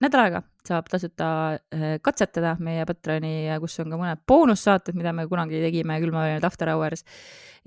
[0.00, 1.28] nädal aega saab tasuta
[1.74, 6.70] äh, katsetada meie Patreoni, kus on ka mõned boonussaated, mida me kunagi tegime külmaväljanud After
[6.72, 7.04] Hours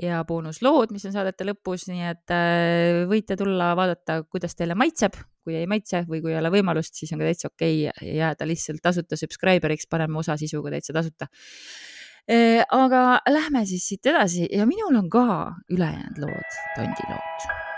[0.01, 5.19] ja boonuslood, mis on saadete lõpus, nii et äh, võite tulla vaadata, kuidas teile maitseb.
[5.43, 8.47] kui ei maitse või kui ei ole võimalust, siis on ka täitsa okei okay jääda
[8.47, 11.27] lihtsalt tasuta subscriber'iks, paneme osa sisuga täitsa tasuta
[12.31, 15.27] äh, aga lähme siis siit edasi ja minul on ka
[15.73, 17.72] ülejäänud lood, tondilood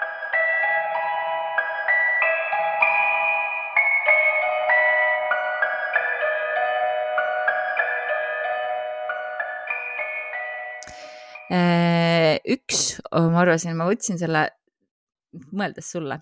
[11.51, 14.47] üks, oh, ma arvasin, ma võtsin selle,
[15.53, 16.21] mõeldes sulle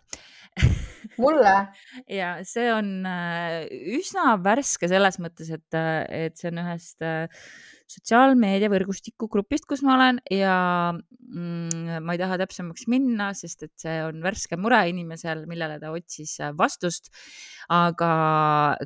[1.21, 1.53] mulle?
[2.19, 3.63] ja see on äh,
[3.97, 7.07] üsna värske selles mõttes, et, äh, et see on ühest
[7.93, 10.55] sotsiaalmeedia võrgustiku grupist, kus ma olen ja
[10.95, 15.91] mm, ma ei taha täpsemaks minna, sest et see on värske mure inimesel, millele ta
[15.93, 17.11] otsis vastust.
[17.73, 18.13] aga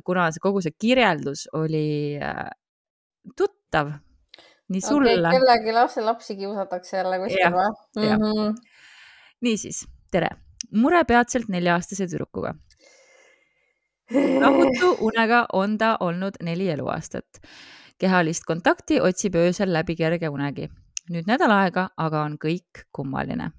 [0.06, 2.18] kuna see kogu see kirjeldus oli
[3.38, 3.96] tuttav
[4.68, 5.38] nii sulle okay,.
[5.38, 8.54] kellegi lapse lapsi kiusatakse jälle kuskil või mm -hmm.?
[9.40, 10.28] niisiis, tere,
[10.72, 12.54] mure peatselt nelja-aastase tüdrukuga.
[14.40, 17.40] rahutu unega on ta olnud neli eluaastat.
[17.98, 20.68] kehalist kontakti otsib öösel läbi kerge unegi.
[21.10, 23.50] nüüd nädal aega aga on kõik kummaline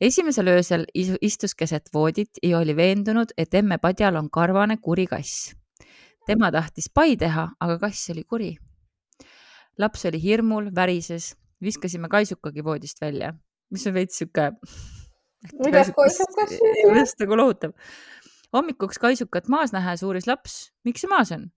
[0.00, 0.84] esimesel öösel
[1.20, 5.54] istus keset voodit ja oli veendunud, et emme padjal on karvane kuri kass.
[6.26, 8.56] tema tahtis pai teha, aga kass oli kuri
[9.78, 13.32] laps oli hirmul, värises, viskasime kaisukagi voodist välja,
[13.72, 14.50] mis on veits sihuke.
[16.98, 17.72] just nagu lohutav.
[18.52, 21.50] hommikuks kaisukat maas nähes uuris laps, miks see maas on?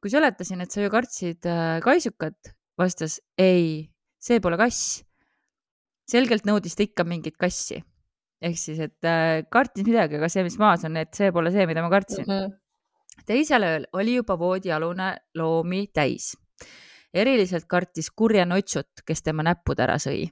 [0.00, 5.02] kui seletasin, et sa ju kartsid äh, kaisukat, vastas ei, see pole kass.
[6.08, 7.82] selgelt nõudis ta ikka mingit kassi.
[8.40, 11.66] ehk siis, et äh, kartis midagi, aga see, mis maas on, et see pole see,
[11.68, 12.30] mida ma kartsin mm.
[12.32, 13.24] -hmm.
[13.26, 16.32] teisel ööl oli juba voodialune loomi täis
[17.14, 20.30] eriliselt kartis kurja notsut, kes tema näppud ära sõi.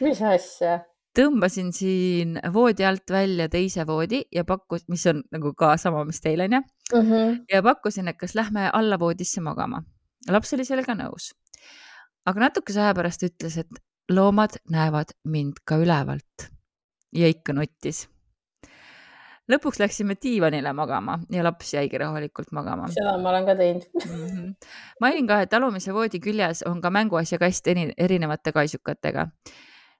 [0.00, 0.80] mis asja?
[1.16, 6.20] tõmbasin siin voodi alt välja teise voodi ja pakkus, mis on nagu ka sama, mis
[6.20, 7.02] teil on ju uh.
[7.02, 7.12] Mhm.
[7.12, 7.44] -huh.
[7.52, 9.82] ja pakkusin, et kas lähme alla voodisse magama.
[10.30, 11.32] laps oli sellega nõus.
[12.26, 13.68] aga natukese aja pärast ütles, et
[14.10, 16.50] loomad näevad mind ka ülevalt
[17.12, 18.08] ja ikka nuttis
[19.50, 22.88] lõpuks läksime diivanile magama ja laps jäigi rahulikult magama.
[22.94, 24.24] seda ma olen ka teinud mm.
[24.24, 24.72] -hmm.
[25.00, 29.28] mainin ka, et alumise voodi küljes on ka mänguasjakast erinevate kaisukatega.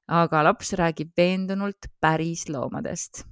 [0.09, 3.25] aga laps räägib veendunult päris loomadest.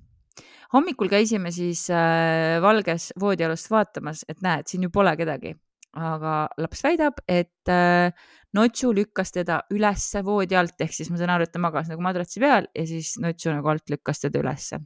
[0.73, 5.55] hommikul käisime siis äh, valges voodialust vaatamas, et näed, siin ju pole kedagi.
[5.95, 8.13] aga laps väidab, et äh,
[8.55, 12.03] Notsu lükkas teda ülesse voodi alt, ehk siis ma saan aru, et ta magas nagu
[12.03, 14.79] madratsi peal ja siis Notsu nagu alt lükkas teda ülesse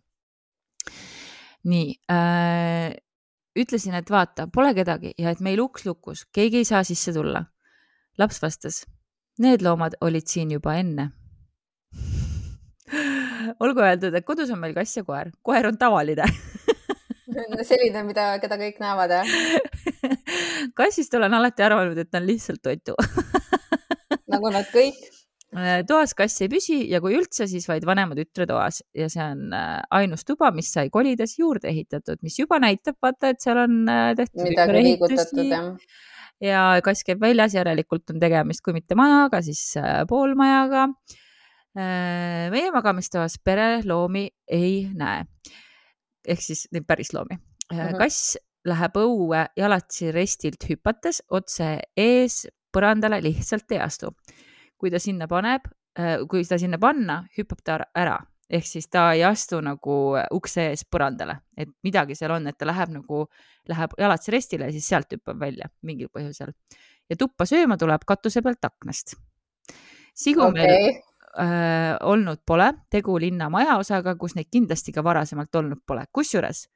[1.64, 2.94] nii äh,,
[3.59, 7.44] ütlesin, et vaata, pole kedagi ja et meil uks lukus, keegi ei saa sisse tulla.
[8.18, 8.83] laps vastas,
[9.38, 11.11] need loomad olid siin juba enne.
[13.62, 16.27] Olgu öeldud, et kodus on meil kass ja koer, koer on tavaline.
[17.68, 19.27] Selline, mida, keda kõik näevad, jah?
[20.79, 22.97] kassist olen alati arvanud, et ta on lihtsalt toitu.
[24.29, 24.99] Nagu nad kõik
[25.88, 29.55] toas kass ei püsi ja kui üldse, siis vaid vanema tütre toas ja see on
[29.57, 33.81] äh, ainus tuba, mis sai kolides juurde ehitatud, mis juba näitab, vaata, et seal on
[33.88, 34.44] äh, tehtud.
[34.49, 35.73] midagi liigutatud, jah
[36.44, 39.73] ja kass käib väljas, järelikult on tegemist, kui mitte majaga, siis
[40.09, 40.85] poolmajaga.
[41.75, 45.25] meie magamistoas pereloomi ei näe.
[46.29, 47.38] ehk siis neid päris loomi
[47.99, 48.37] kass
[48.68, 54.12] läheb õue jalatsi restilt hüpates otse ees põrandale lihtsalt ei astu
[54.79, 59.11] kui ta sinna paneb, äh, kui ta sinna panna, hüppab ta ära ehk siis ta
[59.12, 59.95] ei astu nagu
[60.35, 63.27] ukse ees põrandale, et midagi seal on, et ta läheb nagu,
[63.69, 66.55] läheb jalatsi restile ja siis sealt hüppab välja mingil põhjusel.
[67.09, 69.17] ja tuppa sööma tuleb katuse pealt aknast.
[70.17, 70.97] sigu okay.
[71.37, 76.67] äh, olnud pole, tegu linna majaosaga, kus neid kindlasti ka varasemalt olnud pole, kusjuures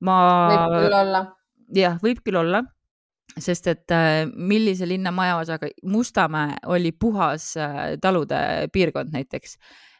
[0.00, 0.18] ma.
[0.50, 1.24] võib küll olla.
[1.78, 2.64] jah, võib küll olla
[3.40, 9.56] sest et äh, millise linna majaosaga, Mustamäe oli puhas äh, talude piirkond näiteks,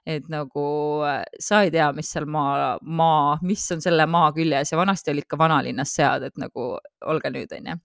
[0.06, 0.66] et nagu
[1.06, 5.10] äh, sa ei tea, mis seal maa, maa, mis on selle maa küljes ja vanasti
[5.14, 6.74] olid ka vanalinnas sead, et nagu
[7.10, 7.76] olge nüüd, onju.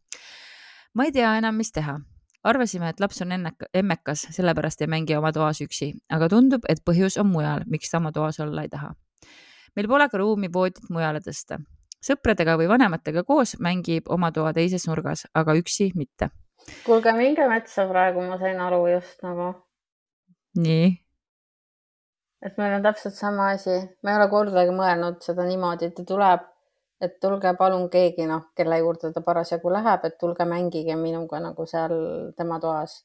[0.93, 1.97] ma ei tea enam, mis teha.
[2.43, 6.85] arvasime, et laps on enneka, emmekas, sellepärast ei mängi oma toas üksi, aga tundub, et
[6.85, 8.93] põhjus on mujal, miks ta oma toas olla ei taha.
[9.75, 11.59] meil pole ka ruumi voodit mujale tõsta
[12.03, 16.29] sõpradega või vanematega koos mängib oma toa teises nurgas, aga üksi mitte.
[16.85, 19.51] kuulge, minge metsa praegu, ma sain aru just nagu.
[20.57, 20.88] nii?
[22.45, 26.05] et meil on täpselt sama asi, ma ei ole kordagi mõelnud seda niimoodi, et ta
[26.07, 26.45] tuleb,
[27.03, 31.65] et tulge palun keegi, noh, kelle juurde ta parasjagu läheb, et tulge mängige minuga nagu
[31.67, 31.95] seal
[32.38, 33.03] tema toas.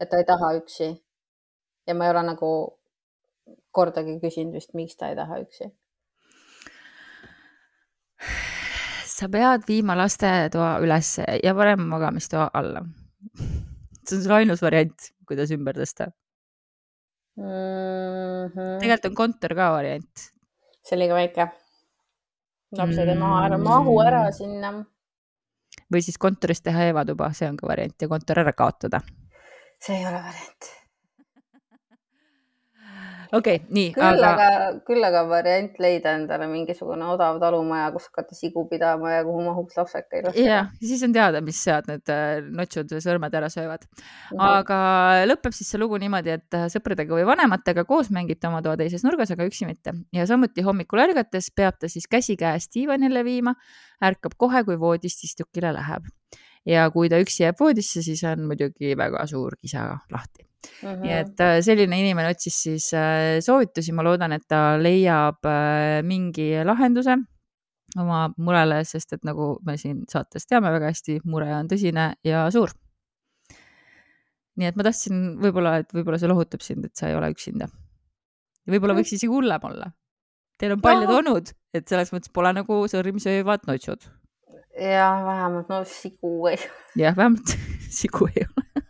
[0.00, 0.94] et ta ei taha üksi.
[1.86, 2.50] ja ma ei ole nagu
[3.70, 5.70] kordagi küsinud vist, miks ta ei taha üksi
[9.18, 12.84] sa pead viima lastetoa ülesse ja panema magamistoa alla.
[14.08, 16.10] see on sul ainus variant, kuidas ümber tõsta
[17.36, 17.44] mm.
[17.44, 18.78] -hmm.
[18.80, 20.30] tegelikult on kontor ka variant.
[20.82, 21.48] see on liiga väike.
[22.78, 24.72] lapsed ei maha ära, mahu ära sinna.
[25.92, 29.00] või siis kontoris teha evatuba, see on ka variant ja kontor ära kaotada.
[29.80, 30.77] see ei ole variant
[33.32, 33.92] okei okay,, nii.
[33.96, 39.12] küll aga, aga, küll aga variant leida endale mingisugune odav talumaja, kus hakata sigu pidama
[39.12, 40.44] ja kuhu mahuks lapsekaid lasta.
[40.44, 44.00] jah, siis on teada, mis sead need äh, notsud sõrmed ära söövad mm.
[44.32, 44.44] -hmm.
[44.46, 44.78] aga
[45.28, 48.78] lõpeb siis see lugu niimoodi, et äh, sõpradega või vanematega koos mängib ta oma toa
[48.80, 49.94] teises nurgas, aga üksi mitte.
[50.12, 53.54] ja samuti hommikul ärgates peab ta siis käsikäes diivanile viima,
[54.04, 56.08] ärkab kohe, kui voodist istukile läheb
[56.66, 60.47] ja kui ta üksi jääb voodisse, siis on muidugi väga suur kisa lahti
[60.82, 60.88] mm.
[60.88, 61.00] -hmm.
[61.02, 66.00] nii et äh, selline inimene otsis siis äh, soovitusi, ma loodan, et ta leiab äh,
[66.06, 67.16] mingi lahenduse
[67.98, 72.44] oma murele, sest et nagu me siin saates teame väga hästi, mure on tõsine ja
[72.52, 72.74] suur.
[74.58, 77.70] nii et ma tahtsin võib-olla, et võib-olla see lohutab sind, et sa ei ole üksinda.
[78.68, 79.92] võib-olla võiks isegi hullem olla.
[80.58, 84.10] Teil on paljud olnud, et selles mõttes pole nagu sõrmi söövad notsud.
[84.74, 86.58] jah, vähemalt no sigu ei.
[86.98, 87.56] jah, vähemalt
[88.00, 88.87] sigu ei ole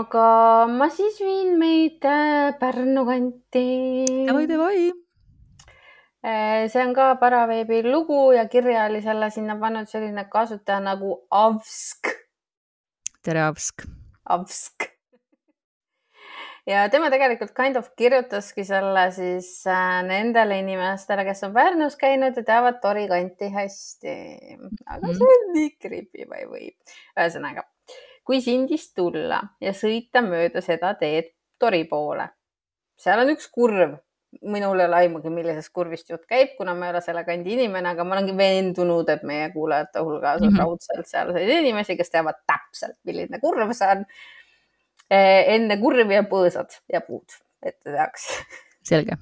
[0.00, 0.24] aga
[0.70, 3.64] ma siis viin meid äh, Pärnu kanti.
[4.28, 4.90] davai, davai.
[6.20, 11.16] Äh, see on ka Paraveebi lugu ja kirja oli selle sinna pannud selline kasutaja nagu
[11.30, 12.14] Avsk.
[13.24, 13.86] tere, Avsk.
[14.36, 14.88] Avsk.
[16.68, 22.36] ja tema tegelikult kind of kirjutaski selle siis äh, nendele inimestele, kes on Pärnus käinud
[22.36, 24.16] ja teavad Tori kanti hästi.
[24.86, 25.18] aga mm.
[25.18, 26.72] see on nii creepy või, või
[27.16, 27.68] ühesõnaga
[28.30, 32.28] kui Sindist tulla ja sõita mööda seda teed Tori poole.
[33.00, 33.96] seal on üks kurv,
[34.46, 37.90] minul ei ole aimugi, millisest kurvist jutt käib, kuna ma ei ole selle kandi inimene,
[37.90, 40.62] aga ma olengi veendunud, et meie kuulajate hulgas on mm -hmm.
[40.62, 44.06] raudselt sealseid inimesi, kes teavad täpselt, milline kurv see on.
[45.10, 48.28] Eh, enne kurvi ja põõsad ja puud, et te teaks.
[48.82, 49.16] selge.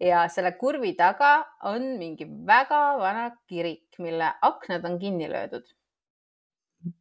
[0.00, 5.79] ja selle kurvi taga on mingi väga vana kirik, mille aknad on kinni löödud.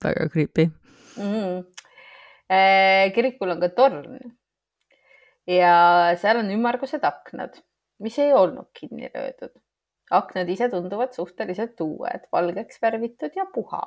[0.03, 0.65] Väga creepy
[1.17, 1.23] mm.
[1.23, 1.63] -hmm.
[3.15, 4.19] kirikul on ka torn
[5.47, 5.73] ja
[6.21, 7.57] seal on ümmargused aknad,
[7.99, 9.61] mis ei olnud kinni löödud.
[10.11, 13.81] aknad ise tunduvad suhteliselt uued, valgeks värvitud ja puha.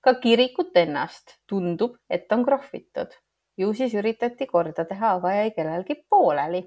[0.00, 3.10] ka kirikut ennast tundub, et on krohvitud.
[3.56, 6.64] ju siis üritati korda teha, aga jäi kellelgi pooleli.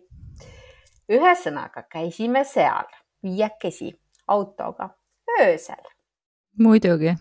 [1.09, 2.87] ühesõnaga käisime seal
[3.23, 4.89] viiekesi autoga
[5.39, 5.93] öösel
[6.59, 7.15] muidugi,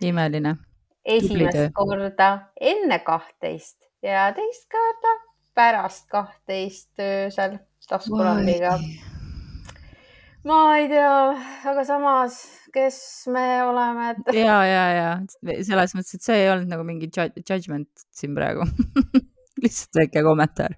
[0.00, 0.56] imeline.
[1.04, 2.30] esimest korda
[2.60, 5.12] enne kahtteist ja teist korda
[5.54, 8.78] pärast kahtteist öösel taskulambiga.
[10.44, 11.12] ma ei tea,
[11.70, 12.38] aga samas,
[12.74, 12.98] kes
[13.32, 14.34] me oleme et....
[14.36, 15.10] ja, ja, ja.
[15.64, 18.66] Selles mõttes, et see ei olnud nagu mingi judgment siin praegu.
[19.62, 20.76] Lihtsalt väike kommentaar.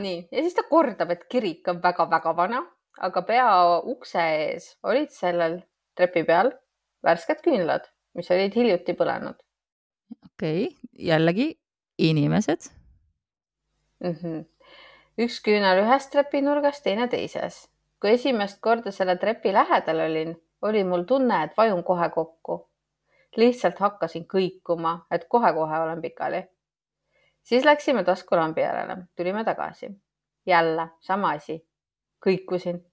[0.00, 2.64] nii, ja siis ta kordab, et kirik on väga-väga vana,
[3.02, 3.52] aga pea
[3.92, 5.60] ukse ees olid sellel
[5.98, 6.50] trepi peal
[7.04, 9.36] värsked küünlad, mis olid hiljuti põlenud.
[10.24, 10.76] okei okay.,
[11.08, 11.48] jällegi
[11.98, 12.68] inimesed
[14.04, 14.14] mm.
[14.14, 14.44] -hmm.
[15.18, 17.68] üks küünal ühes trepinurgas, teine teises.
[18.00, 22.68] kui esimest korda selle trepi lähedal olin, oli mul tunne, et vajun kohe kokku.
[23.36, 26.44] lihtsalt hakkasin kõikuma, et kohe-kohe olen pikali.
[27.42, 29.90] siis läksime taskulambi järele, tulime tagasi.
[30.46, 31.66] jälle sama asi,
[32.26, 32.91] kõikusin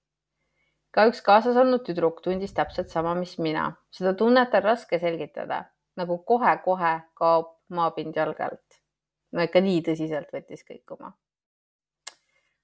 [0.95, 3.69] ka üks kaasas olnud tüdruk tundis täpselt sama, mis mina.
[3.93, 5.63] seda tunnet on raske selgitada,
[5.99, 8.79] nagu kohe-kohe kaob maapind jalge alt.
[9.31, 11.13] no ikka nii tõsiselt võttis kõikuma.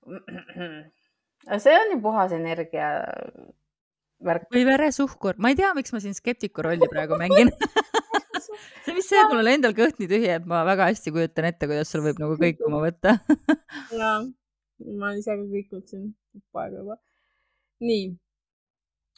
[1.66, 2.90] see on ju puhas energia
[4.26, 4.50] värk.
[4.54, 7.52] või veresuhkur, ma ei tea, miks ma siin skeptiku rolli praegu mängin
[8.46, 11.14] see on vist see, et mul on endal kõht nii tühi, et ma väga hästi
[11.16, 13.18] kujutan ette, kuidas sul võib nagu kõikuma võtta
[14.02, 14.14] ja,
[15.02, 17.00] ma ise ka kõikunud siin tükk aega juba
[17.84, 18.14] nii.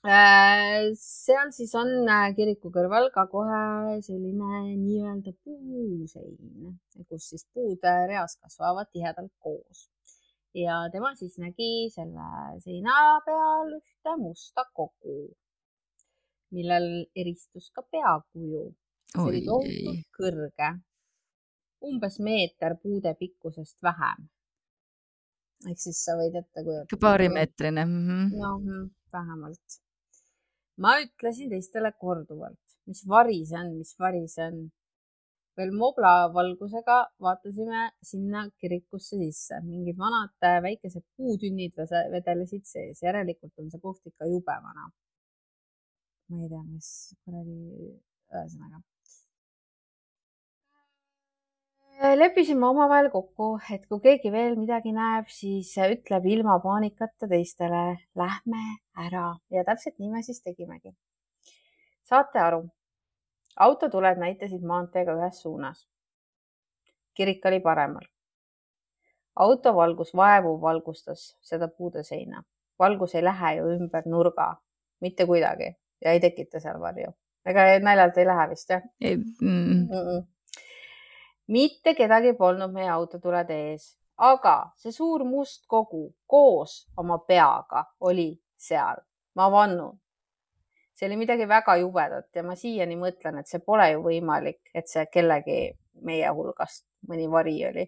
[0.06, 6.78] Äh, seal siis on äh, kiriku kõrval ka kohe selline nii-öelda puusein,
[7.10, 9.90] kus siis puud äh, reas kasvavad tihedalt koos.
[10.54, 12.28] ja tema siis nägi selle
[12.64, 15.18] seina peal ühte musta kogu,
[16.54, 18.64] millel eristus ka peakuju.
[19.12, 20.72] see oli tohutult kõrge,
[21.90, 24.30] umbes meeter puude pikkusest vähem
[25.66, 27.02] ehk siis sa võid ette kujutada.
[27.02, 28.08] paarimeetrine mm.
[28.08, 28.26] -hmm.
[28.42, 29.78] no vähemalt.
[30.78, 34.60] ma ütlesin teistele korduvalt, mis vari see on, mis vari see on.
[35.58, 37.80] veel mobla valgusega vaatasime
[38.10, 41.74] sinna kirikusse sisse, mingid vanad äh, väikesed puutünnid
[42.14, 44.92] vedelesid sees, järelikult on see koht ikka jube vana.
[46.30, 46.92] ma ei tea, mis
[47.24, 47.58] kuradi,
[48.36, 48.84] ühesõnaga
[51.87, 57.98] Äh, leppisime omavahel kokku, et kui keegi veel midagi näeb, siis ütleb ilma paanikata teistele,
[58.16, 58.64] lähme
[59.06, 60.94] ära ja täpselt nii me siis tegimegi.
[62.04, 62.62] saate aru,
[63.60, 65.88] autotuled näitasid maanteega ühes suunas.
[67.14, 68.06] kirik oli paremal.
[69.36, 72.44] autovalgus vaevu valgustas seda puude seina.
[72.80, 74.56] valgus ei lähe ju ümber nurga,
[75.02, 75.76] mitte kuidagi
[76.06, 77.12] ja ei tekita seal varju.
[77.46, 78.82] ega naljalt ei lähe vist jah?
[79.42, 80.37] Mm -mm
[81.48, 88.32] mitte kedagi polnud meie autotulede ees, aga see suur must kogu koos oma peaga oli
[88.58, 89.02] seal,
[89.36, 89.98] ma vannun.
[90.98, 94.90] see oli midagi väga jubedat ja ma siiani mõtlen, et see pole ju võimalik, et
[94.90, 95.60] see kellegi
[96.02, 97.86] meie hulgast mõni vari oli.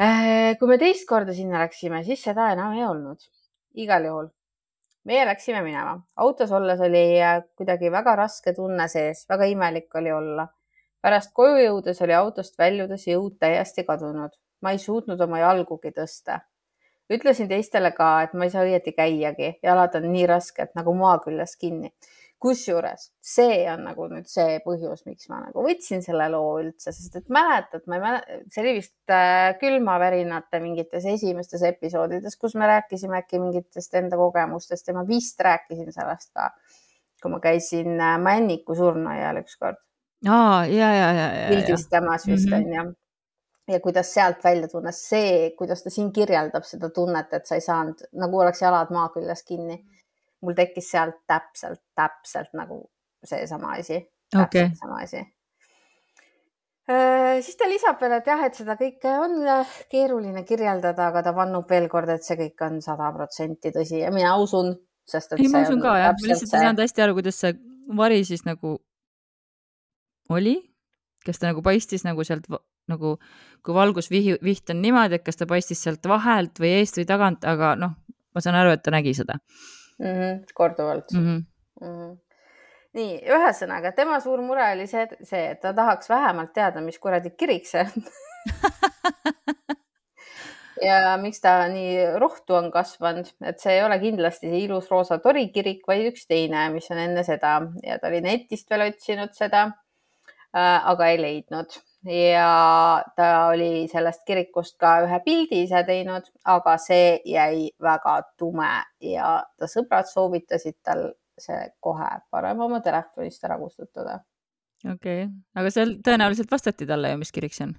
[0.00, 3.22] Äh, kui me teist korda sinna läksime, siis seda enam ei olnud.
[3.78, 4.28] igal juhul
[5.06, 7.20] meie läksime minema, autos olles oli
[7.56, 10.48] kuidagi väga raske tunne sees, väga imelik oli olla
[11.04, 14.36] pärast koju jõudes oli autost väljudes jõud täiesti kadunud.
[14.60, 16.40] ma ei suutnud oma jalgugi tõsta.
[17.10, 21.18] ütlesin teistele ka, et ma ei saa õieti käiagi, jalad on nii rasked nagu maa
[21.24, 21.92] küljes kinni.
[22.40, 27.16] kusjuures see on nagu nüüd see põhjus, miks ma nagu võtsin selle loo üldse, sest
[27.16, 32.68] et mäletad, ma ei mäleta, see oli vist äh, külmavärinate mingites esimestes episoodides, kus me
[32.70, 36.48] rääkisime äkki mingitest enda kogemustest ja ma vist rääkisin sellest ka,
[37.22, 39.80] kui ma käisin äh, Männiku surnuaial ükskord
[40.28, 41.48] aa, ja, ja, ja, ja.
[41.48, 42.80] pildistamas vist mm -hmm.
[42.80, 42.94] on ju.
[43.68, 47.60] ja kuidas sealt välja tunne, see, kuidas ta siin kirjeldab seda tunnet, et sa ei
[47.60, 49.84] saanud, nagu oleks jalad maa küljes kinni.
[50.40, 52.90] mul tekkis sealt täpselt, täpselt nagu
[53.24, 54.10] seesama asi.
[54.42, 54.70] Okay.
[54.80, 55.26] sama asi
[57.40, 61.34] siis ta lisab veel, et jah, et seda kõike on äh, keeruline kirjeldada, aga ta
[61.36, 64.72] vannub veel kord, et see kõik on sada protsenti tõsi ja mina usun,
[65.08, 65.42] sest et.
[65.42, 67.54] ei, ma usun ka jah, ma lihtsalt ei saanud hästi aru, kuidas see
[68.00, 68.78] vari siis nagu
[70.30, 70.58] oli,
[71.26, 72.46] kas ta nagu paistis nagu sealt
[72.90, 73.14] nagu,
[73.64, 77.66] kui valgusviht on niimoodi, et kas ta paistis sealt vahelt või eest või tagant, aga
[77.78, 77.92] noh,
[78.34, 80.06] ma saan aru, et ta nägi seda mm.
[80.06, 81.18] -hmm, korduvalt mm.
[81.26, 81.40] -hmm.
[81.80, 82.12] Mm -hmm.
[82.98, 87.30] nii, ühesõnaga tema suur mure oli see, see, et ta tahaks vähemalt teada, mis kuradi
[87.30, 87.92] kirik see on
[90.88, 95.18] ja miks ta nii rohtu on kasvanud, et see ei ole kindlasti see ilus roosa
[95.18, 99.70] torikirik, vaid üks teine, mis on enne seda ja ta oli netist veel otsinud seda
[100.52, 101.76] aga ei leidnud
[102.10, 108.70] ja ta oli sellest kirikust ka ühe pildi ise teinud, aga see jäi väga tume
[109.04, 114.20] ja ta sõbrad soovitasid tal see kohe parem oma telefonist ära kustutada.
[114.84, 117.76] okei okay., aga seal tõenäoliselt vastati talle ju, mis kirik see on?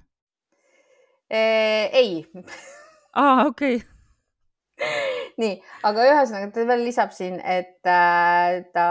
[1.32, 2.26] ei.
[3.16, 3.88] aa, okei okay
[5.42, 5.56] nii,
[5.88, 8.86] aga ühesõnaga ta veel lisab siin, et äh, ta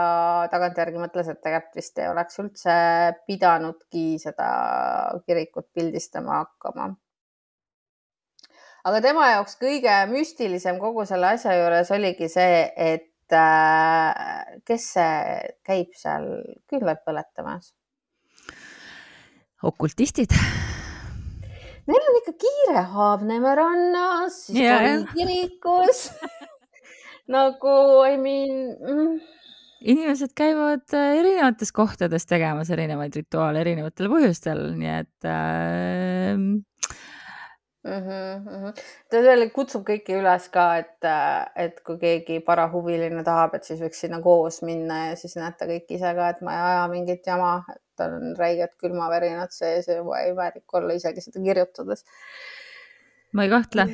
[0.53, 2.75] tagantjärgi mõtles, et tegelikult vist ei oleks üldse
[3.29, 4.49] pidanudki seda
[5.25, 6.91] kirikut pildistama hakkama.
[8.89, 14.89] aga tema jaoks kõige müstilisem kogu selle asja juures oligi see, et äh, kes
[15.67, 16.27] käib seal
[16.71, 17.73] küünlaid põletamas?
[19.61, 20.33] okultistid
[21.89, 25.05] Neil on ikka kiire Haabneeme rannas, siis yeah.
[25.15, 26.09] kirikus
[27.35, 27.75] nagu
[28.05, 29.15] I mean mm.
[29.81, 36.35] inimesed käivad äh, erinevates kohtades tegemas erinevaid rituaale erinevatel põhjustel, nii et äh,
[37.83, 38.73] Mm -hmm.
[39.09, 41.07] ta veel kutsub kõiki üles ka, et,
[41.55, 45.89] et kui keegi parahuviline tahab, et siis võiks sinna koos minna ja siis näete kõik
[45.97, 49.97] ise ka, et ma ei aja mingit jama, et tal on räiged külmavärinad sees ja
[49.97, 52.05] juba ei vääriks olla isegi seda kirjutades.
[53.33, 53.89] ma ei kahtle.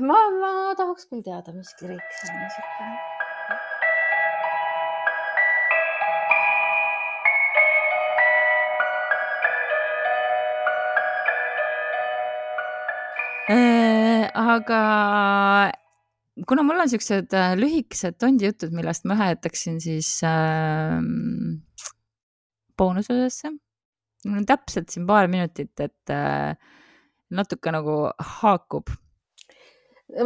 [0.00, 3.13] ma, ma tahaks küll teada, mis kirik see on niisugune
[13.48, 14.80] aga
[16.48, 20.98] kuna mul on siuksed äh, lühikesed tondijutud, millest ma ühe jätaksin siis äh,
[22.78, 23.52] boonusosasse.
[24.24, 26.56] mul on täpselt siin paar minutit, et äh,
[27.30, 27.98] natuke nagu
[28.40, 28.90] haakub.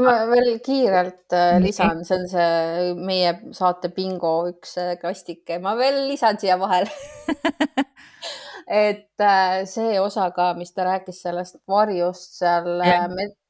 [0.03, 5.77] Ma veel kiirelt äh, lisan, see on see meie saate bingo üks äh, kastike, ma
[5.79, 6.91] veel lisan siia vahele
[8.69, 12.81] et äh, see osa ka, mis ta rääkis sellest varjust seal.
[12.85, 13.07] Äh,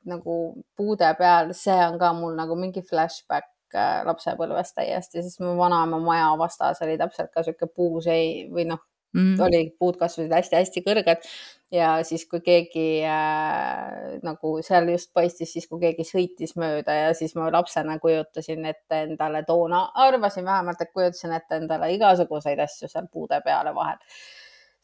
[0.08, 0.34] nagu
[0.78, 5.98] puude peal, see on ka mul nagu mingi flashback äh, lapsepõlvest täiesti, sest mu vanaema
[6.00, 8.80] maja vastas oli täpselt ka sihuke puusei või noh
[9.12, 9.42] mm, -hmm.
[9.44, 11.28] oli, puud kasvasid hästi-hästi kõrged
[11.72, 17.10] ja siis, kui keegi äh, nagu seal just paistis, siis kui keegi sõitis mööda ja
[17.16, 22.88] siis ma lapsena kujutasin ette endale toona, arvasin vähemalt, et kujutasin ette endale igasuguseid asju
[22.88, 24.00] seal puude peale vahel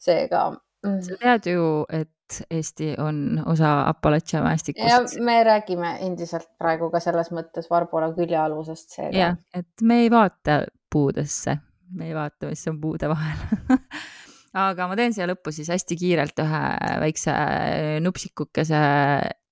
[0.05, 1.01] seega mm..
[1.07, 2.11] sa tead ju, et
[2.49, 4.89] Eesti on osa Appalachia mäestikust.
[4.89, 9.17] ja me räägime endiselt praegu ka selles mõttes Varbola küljealusest seega.
[9.17, 11.57] jah, et me ei vaata puudesse,
[11.93, 13.43] me ei vaata, mis on puude vahel
[14.55, 16.63] aga ma teen siia lõppu siis hästi kiirelt ühe
[17.03, 17.35] väikse
[18.03, 18.81] nupsikukese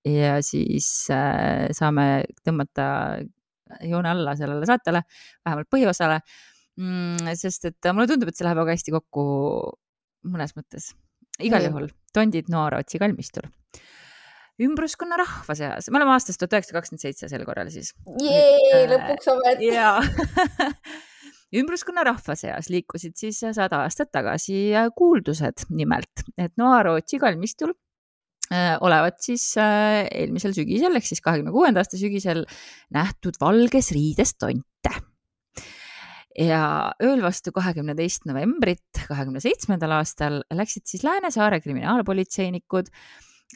[0.07, 2.85] ja siis äh, saame tõmmata
[3.83, 5.03] joone alla sellele saatele,
[5.45, 6.19] vähemalt põhiosale
[6.79, 7.33] mm,.
[7.39, 9.25] sest et mulle tundub, et see läheb väga hästi kokku
[10.33, 10.91] mõnes mõttes.
[11.43, 13.47] igal juhul tondid Noarootsi kalmistul.
[14.61, 17.95] ümbruskonna rahva seas, me oleme aastast tuhat üheksasada kakskümmend seitse sel korral siis.
[18.93, 19.73] lõpuks ometi.
[19.73, 19.97] jaa
[21.59, 27.73] ümbruskonna rahva seas liikusid siis sada aastat tagasi kuuldused nimelt, et Noarootsi kalmistul
[28.51, 32.45] äh, olevat siis äh, eelmisel sügisel ehk siis kahekümne kuuenda aasta sügisel
[32.93, 34.93] nähtud valges riides tonte.
[36.33, 42.89] Ja ööl vastu kahekümne teist novembrit kahekümne seitsmendal aastal läksid siis Läänesaare kriminaalpolitseinikud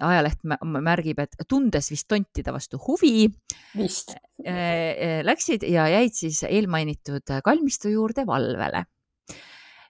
[0.04, 3.30] ajaleht märgib, et tundes vist tontide vastu huvi.
[3.78, 4.16] vist.
[4.46, 8.86] Äh, äh, läksid ja jäid siis eelmainitud kalmistu juurde valvele.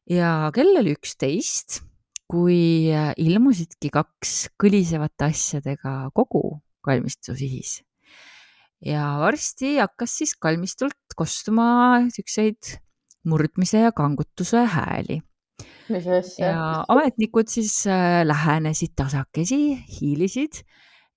[0.10, 1.82] ja kell oli üksteist,
[2.28, 2.88] kui
[3.18, 7.82] ilmusidki kaks kõlisevate asjadega kogu kalmistu sihis
[8.86, 12.78] ja varsti hakkas siis kalmistult kostuma siukseid
[13.28, 15.22] murdmise ja kangutuse hääli.
[16.40, 20.62] Ja ametnikud siis äh, lähenesid tasakesi, hiilisid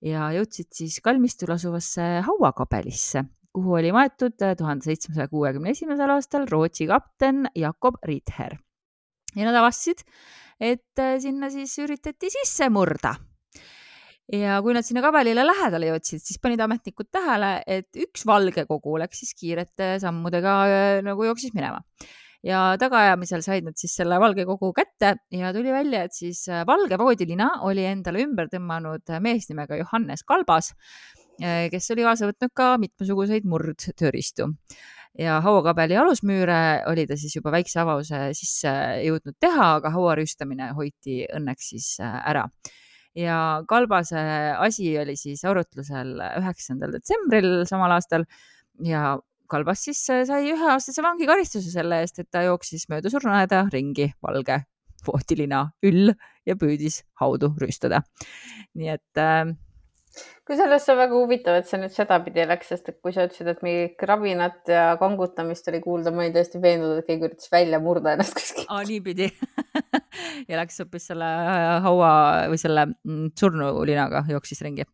[0.05, 6.47] ja jõudsid siis kalmistul asuvasse hauakabelisse, kuhu oli maetud äh, tuhande seitsmesaja kuuekümne esimesel aastal
[6.51, 8.57] Rootsi kapten Jakob Ritter.
[9.35, 10.05] ja nad avastasid,
[10.59, 13.15] et äh, sinna siis üritati sisse murda.
[14.31, 18.95] Ja kui nad sinna kabelile lähedale jõudsid, siis panid ametnikud tähele, et üks valge kogu
[19.01, 20.53] läks siis kiirete sammudega
[21.03, 21.81] nagu jooksis minema
[22.45, 26.63] ja tagaajamisel said nad siis selle valge kogu kätte ja tuli välja, et siis äh,
[26.67, 30.71] valge voodilina oli endale ümber tõmmanud mees nimega Johannes Kalbas,
[31.41, 34.49] äh, kes oli kaasa võtnud ka mitmesuguseid murdtööriistu.
[35.19, 38.71] Ja hauakabeli alusmüüre oli ta siis juba väikse avause sisse
[39.03, 42.45] jõudnud teha, aga haua rüüstamine hoiti õnneks siis ära.
[43.19, 44.21] Ja Kalbase
[44.55, 48.23] asi oli siis arutlusel üheksandal detsembril samal aastal
[48.87, 49.17] ja
[49.51, 54.61] Kalbas siis sai üheaastase vangikaristuse selle eest, et ta jooksis mööda surnuaeda ringi valge
[55.05, 56.13] voodilina üll
[56.47, 58.03] ja püüdis haudu rüüstada.
[58.77, 59.51] nii et äh,
[60.47, 63.49] kusjuures see on väga huvitav, et see nüüd sedapidi läks, sest et kui sa ütlesid,
[63.51, 67.79] et mingi krabinat ja kangutamist oli kuulda, ma olin täiesti veendunud, et keegi üritas välja
[67.83, 68.67] murda ennast kuskilt.
[68.69, 69.29] aa, niipidi
[70.49, 72.11] ja läks hoopis selle äh, haua
[72.51, 74.87] või selle mm, surnulinaga jooksis ringi.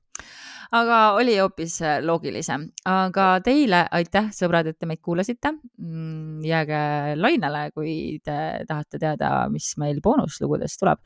[0.75, 5.53] Aga oli hoopis äh, loogilisem, aga teile aitäh, sõbrad, et te meid kuulasite.
[5.79, 6.81] Mm, jääge
[7.19, 8.37] lainele, kui te
[8.67, 10.99] tahate teada, mis meil boonuslugudes tuleb.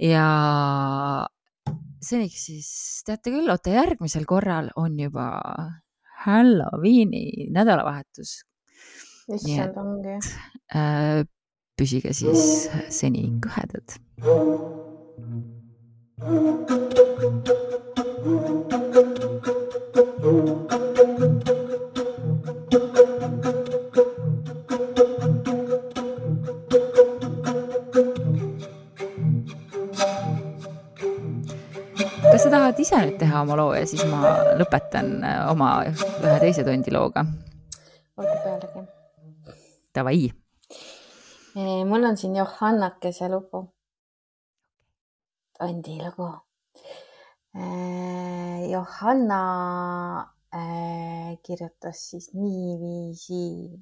[0.00, 0.26] ja
[2.00, 2.68] seniks siis
[3.04, 5.26] teate küll, oota järgmisel korral on juba
[6.24, 8.40] Halloweeni nädalavahetus.
[9.34, 10.16] issand, ongi
[10.74, 11.24] äh,.
[11.76, 14.00] püsige siis seni kõhedad.
[18.20, 18.28] Kas
[32.44, 36.60] sa tahad ise nüüd teha oma loo ja siis ma lõpetan äh, oma ühe teise
[36.68, 37.24] tundi looga?
[38.20, 38.84] olgu pealegi.
[39.96, 40.28] Davai.
[41.88, 43.64] mul on siin Johannakese lugu.
[45.60, 46.49] Andi lugu.
[48.70, 49.40] Johanna
[50.54, 53.80] äh, kirjutas siis niiviisi.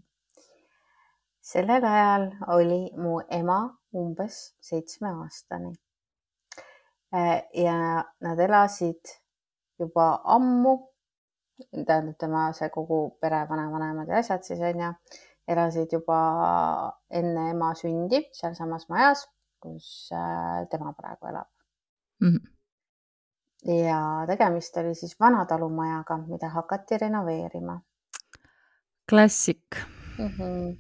[1.41, 3.61] sellel ajal oli mu ema
[3.93, 5.73] umbes seitsmeaastane
[7.15, 9.01] Äh, ja nad elasid
[9.81, 10.75] juba ammu,
[11.73, 14.91] tähendab tema see kogu pere, vanavanemad ja asjad siis onju,
[15.49, 16.19] elasid juba
[17.21, 19.25] enne ema sündi sealsamas majas,
[19.65, 21.49] kus äh, tema praegu elab
[22.21, 22.29] mm.
[22.29, 22.58] -hmm.
[23.67, 27.81] Ja tegemist oli siis vanatalumajaga, mida hakati renoveerima.
[29.11, 29.77] klassik
[30.19, 30.27] mm.
[30.27, 30.77] -hmm.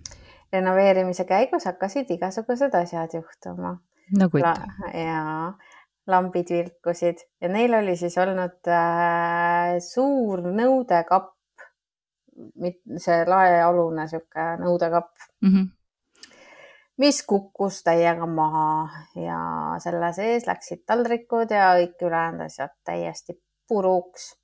[0.52, 3.78] renoveerimise käigus hakkasid igasugused asjad juhtuma.
[4.18, 4.54] nagu ikka.
[4.94, 5.52] ja
[6.06, 11.34] lambid vilkusid ja neil oli siis olnud äh, suur nõudekapp,
[12.96, 15.12] see laealune sihuke nõudekapp
[15.42, 15.66] mm, -hmm.
[16.98, 19.40] Mis kukkus täiega maha ja
[19.82, 23.38] selle sees läksid taldrikud ja kõik ülejäänud asjad täiesti
[23.68, 24.34] puruks.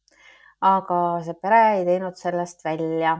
[0.64, 3.16] aga see pere ei teinud sellest välja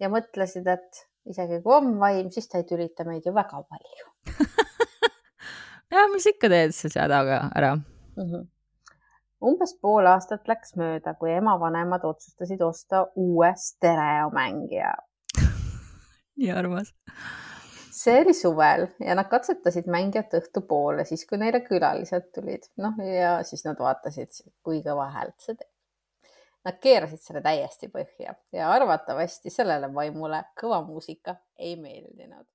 [0.00, 4.36] ja mõtlesid, et isegi kui on vaim, siis ta ei tülita meid ju väga palju
[5.94, 8.28] ja mis ikka teed siis hädaga ära mm.
[8.28, 8.46] -hmm.
[9.40, 14.94] umbes pool aastat läks mööda, kui ema vanemad otsustasid osta uue stereomängija
[16.38, 16.92] nii armas.
[18.06, 23.38] See oli suvel ja nad katsetasid mängijat õhtupoole, siis kui neile külalised tulid, noh ja
[23.46, 25.72] siis nad vaatasid, kui kõva häält see teeb.
[26.66, 32.46] Nad keerasid selle täiesti põhja ja arvatavasti sellele vaimule kõva muusika ei meeldinud